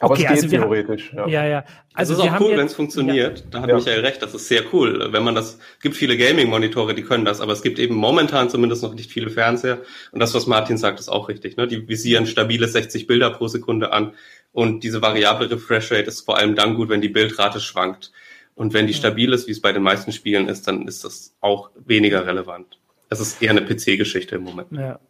[0.00, 1.12] Aber okay, es geht also theoretisch.
[1.14, 1.28] ja.
[1.28, 1.64] ja, ja.
[1.92, 3.40] Also es ist auch cool, wenn es funktioniert.
[3.40, 3.44] Ja.
[3.50, 3.76] Da hat ja.
[3.76, 5.08] Michael recht, das ist sehr cool.
[5.12, 8.82] Wenn man das, gibt viele Gaming-Monitore, die können das, aber es gibt eben momentan zumindest
[8.82, 9.80] noch nicht viele Fernseher.
[10.10, 11.58] Und das, was Martin sagt, ist auch richtig.
[11.58, 11.66] Ne?
[11.66, 14.14] Die visieren stabile 60 Bilder pro Sekunde an.
[14.52, 18.10] Und diese variable Refresh Rate ist vor allem dann gut, wenn die Bildrate schwankt.
[18.54, 21.36] Und wenn die stabil ist, wie es bei den meisten Spielen ist, dann ist das
[21.40, 22.79] auch weniger relevant.
[23.12, 24.70] Es ist eher eine PC-Geschichte im Moment.
[24.70, 25.00] Ja.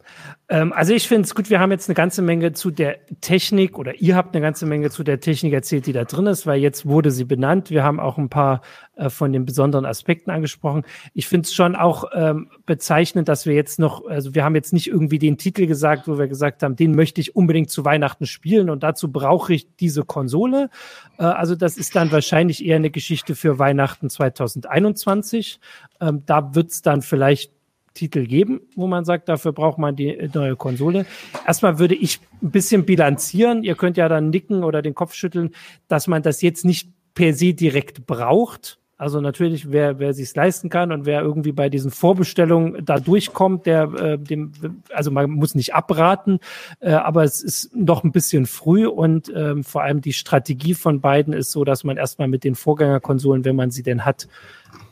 [0.49, 3.77] Ähm, also ich finde es gut, wir haben jetzt eine ganze Menge zu der Technik
[3.77, 6.59] oder ihr habt eine ganze Menge zu der Technik erzählt, die da drin ist, weil
[6.59, 7.69] jetzt wurde sie benannt.
[7.69, 8.61] Wir haben auch ein paar
[8.95, 10.83] äh, von den besonderen Aspekten angesprochen.
[11.13, 14.73] Ich finde es schon auch ähm, bezeichnend, dass wir jetzt noch, also wir haben jetzt
[14.73, 18.25] nicht irgendwie den Titel gesagt, wo wir gesagt haben, den möchte ich unbedingt zu Weihnachten
[18.25, 20.71] spielen und dazu brauche ich diese Konsole.
[21.19, 25.59] Äh, also das ist dann wahrscheinlich eher eine Geschichte für Weihnachten 2021.
[25.99, 27.51] Ähm, da wird es dann vielleicht
[27.93, 31.05] Titel geben, wo man sagt, dafür braucht man die neue Konsole.
[31.45, 33.63] Erstmal würde ich ein bisschen bilanzieren.
[33.63, 35.51] Ihr könnt ja dann nicken oder den Kopf schütteln,
[35.87, 38.80] dass man das jetzt nicht per se direkt braucht.
[39.01, 43.65] Also natürlich, wer, wer sich leisten kann und wer irgendwie bei diesen Vorbestellungen da durchkommt,
[43.65, 44.51] der äh, dem,
[44.93, 46.37] also man muss nicht abraten,
[46.81, 51.01] äh, aber es ist noch ein bisschen früh und ähm, vor allem die Strategie von
[51.01, 54.27] beiden ist so, dass man erstmal mit den Vorgängerkonsolen, wenn man sie denn hat,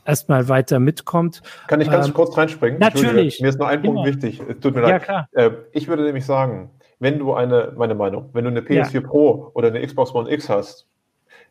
[0.04, 1.40] erstmal weiter mitkommt.
[1.68, 2.80] Kann ich ganz ähm, kurz reinspringen?
[2.80, 3.40] Natürlich.
[3.40, 4.40] Mir ist nur ein Punkt wichtig.
[4.40, 5.04] Es tut mir ja, leid.
[5.04, 5.28] Klar.
[5.30, 9.00] Äh, ich würde nämlich sagen, wenn du eine, meine Meinung, wenn du eine PS4 ja.
[9.02, 10.89] Pro oder eine Xbox One X hast,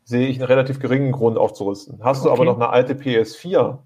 [0.10, 2.00] sehe ich einen relativ geringen Grund aufzurüsten.
[2.02, 2.30] Hast okay.
[2.30, 3.78] du aber noch eine alte PS4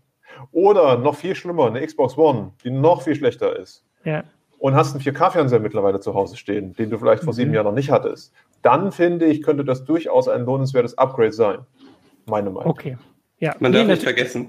[0.54, 4.24] oder noch viel schlimmer, eine Xbox One, die noch viel schlechter ist, ja.
[4.58, 7.38] und hast einen 4K-Fernseher mittlerweile zu Hause stehen, den du vielleicht vor mhm.
[7.38, 11.60] sieben Jahren noch nicht hattest, dann finde ich, könnte das durchaus ein lohnenswertes Upgrade sein.
[12.26, 12.72] Meine Meinung.
[12.72, 12.98] Okay.
[13.40, 14.48] Ja, Man darf nicht vergessen,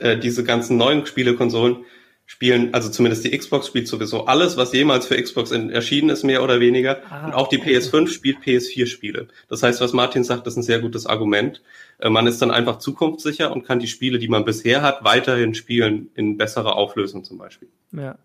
[0.00, 1.78] äh, diese ganzen neuen Spielekonsolen
[2.26, 6.42] spielen, also zumindest die Xbox spielt sowieso alles, was jemals für Xbox erschienen ist, mehr
[6.42, 7.00] oder weniger.
[7.08, 9.28] Ah, und auch die PS5 spielt PS4-Spiele.
[9.48, 11.62] Das heißt, was Martin sagt, ist ein sehr gutes Argument.
[11.98, 15.54] Äh, man ist dann einfach zukunftssicher und kann die Spiele, die man bisher hat, weiterhin
[15.54, 17.68] spielen in besserer Auflösung zum Beispiel.
[17.92, 18.18] Ja.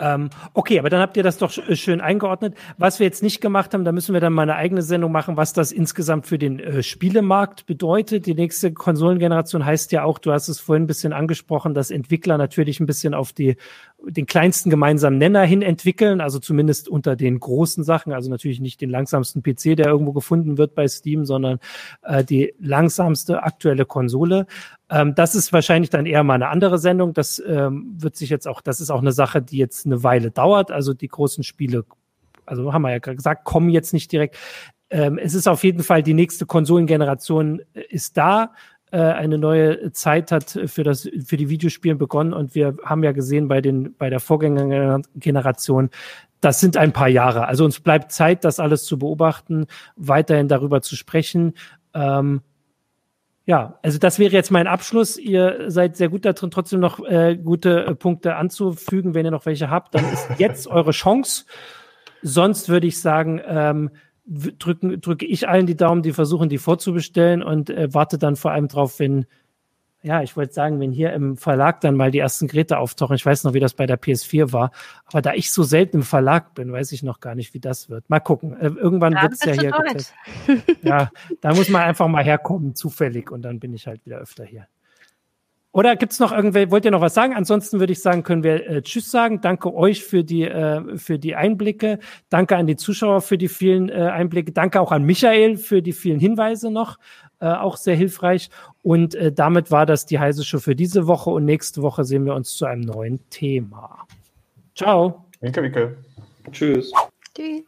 [0.00, 2.56] Ähm, okay, aber dann habt ihr das doch äh, schön eingeordnet.
[2.76, 5.36] Was wir jetzt nicht gemacht haben, da müssen wir dann mal eine eigene Sendung machen,
[5.36, 8.26] was das insgesamt für den äh, Spielemarkt bedeutet.
[8.26, 12.38] Die nächste Konsolengeneration heißt ja auch, du hast es vorhin ein bisschen angesprochen, dass Entwickler
[12.38, 13.56] natürlich ein bisschen auf die
[14.06, 18.80] den kleinsten gemeinsamen Nenner hin entwickeln, also zumindest unter den großen Sachen, also natürlich nicht
[18.80, 21.58] den langsamsten PC, der irgendwo gefunden wird bei Steam, sondern
[22.02, 24.46] äh, die langsamste aktuelle Konsole.
[24.88, 27.12] Ähm, das ist wahrscheinlich dann eher mal eine andere Sendung.
[27.12, 30.30] Das ähm, wird sich jetzt auch, das ist auch eine Sache, die jetzt eine Weile
[30.30, 30.70] dauert.
[30.70, 31.84] Also die großen Spiele,
[32.46, 34.36] also haben wir ja gesagt, kommen jetzt nicht direkt.
[34.90, 38.52] Ähm, es ist auf jeden Fall die nächste Konsolengeneration äh, ist da
[38.90, 43.48] eine neue Zeit hat für das für die Videospielen begonnen und wir haben ja gesehen
[43.48, 45.90] bei den bei der Vorgängergeneration
[46.40, 47.46] das sind ein paar Jahre.
[47.46, 49.66] Also uns bleibt Zeit, das alles zu beobachten,
[49.96, 51.54] weiterhin darüber zu sprechen.
[51.94, 52.42] Ähm,
[53.44, 55.16] ja, also das wäre jetzt mein Abschluss.
[55.16, 59.14] Ihr seid sehr gut darin, trotzdem noch äh, gute äh, Punkte anzufügen.
[59.14, 61.46] Wenn ihr noch welche habt, dann ist jetzt eure Chance.
[62.22, 63.90] Sonst würde ich sagen, ähm,
[64.28, 68.52] drücken, drücke ich allen die Daumen, die versuchen, die vorzubestellen und äh, warte dann vor
[68.52, 69.26] allem drauf, wenn
[70.00, 73.26] ja, ich wollte sagen, wenn hier im Verlag dann mal die ersten Geräte auftauchen, ich
[73.26, 74.70] weiß noch, wie das bei der PS4 war,
[75.06, 77.90] aber da ich so selten im Verlag bin, weiß ich noch gar nicht, wie das
[77.90, 78.08] wird.
[78.08, 78.56] Mal gucken.
[78.60, 79.72] Äh, irgendwann wird es ja hier.
[80.82, 81.10] ja,
[81.40, 84.68] da muss man einfach mal herkommen, zufällig, und dann bin ich halt wieder öfter hier.
[85.78, 87.34] Oder gibt es noch irgendwelche, wollt ihr noch was sagen?
[87.36, 89.40] Ansonsten würde ich sagen, können wir äh, Tschüss sagen.
[89.40, 92.00] Danke euch für die, äh, für die Einblicke.
[92.30, 94.50] Danke an die Zuschauer für die vielen äh, Einblicke.
[94.50, 96.98] Danke auch an Michael für die vielen Hinweise noch.
[97.38, 98.50] Äh, auch sehr hilfreich.
[98.82, 101.30] Und äh, damit war das die heiße Show für diese Woche.
[101.30, 104.04] Und nächste Woche sehen wir uns zu einem neuen Thema.
[104.74, 105.26] Ciao.
[105.38, 105.96] Winke, winke.
[106.50, 106.90] Tschüss.
[107.36, 107.67] Tschüss.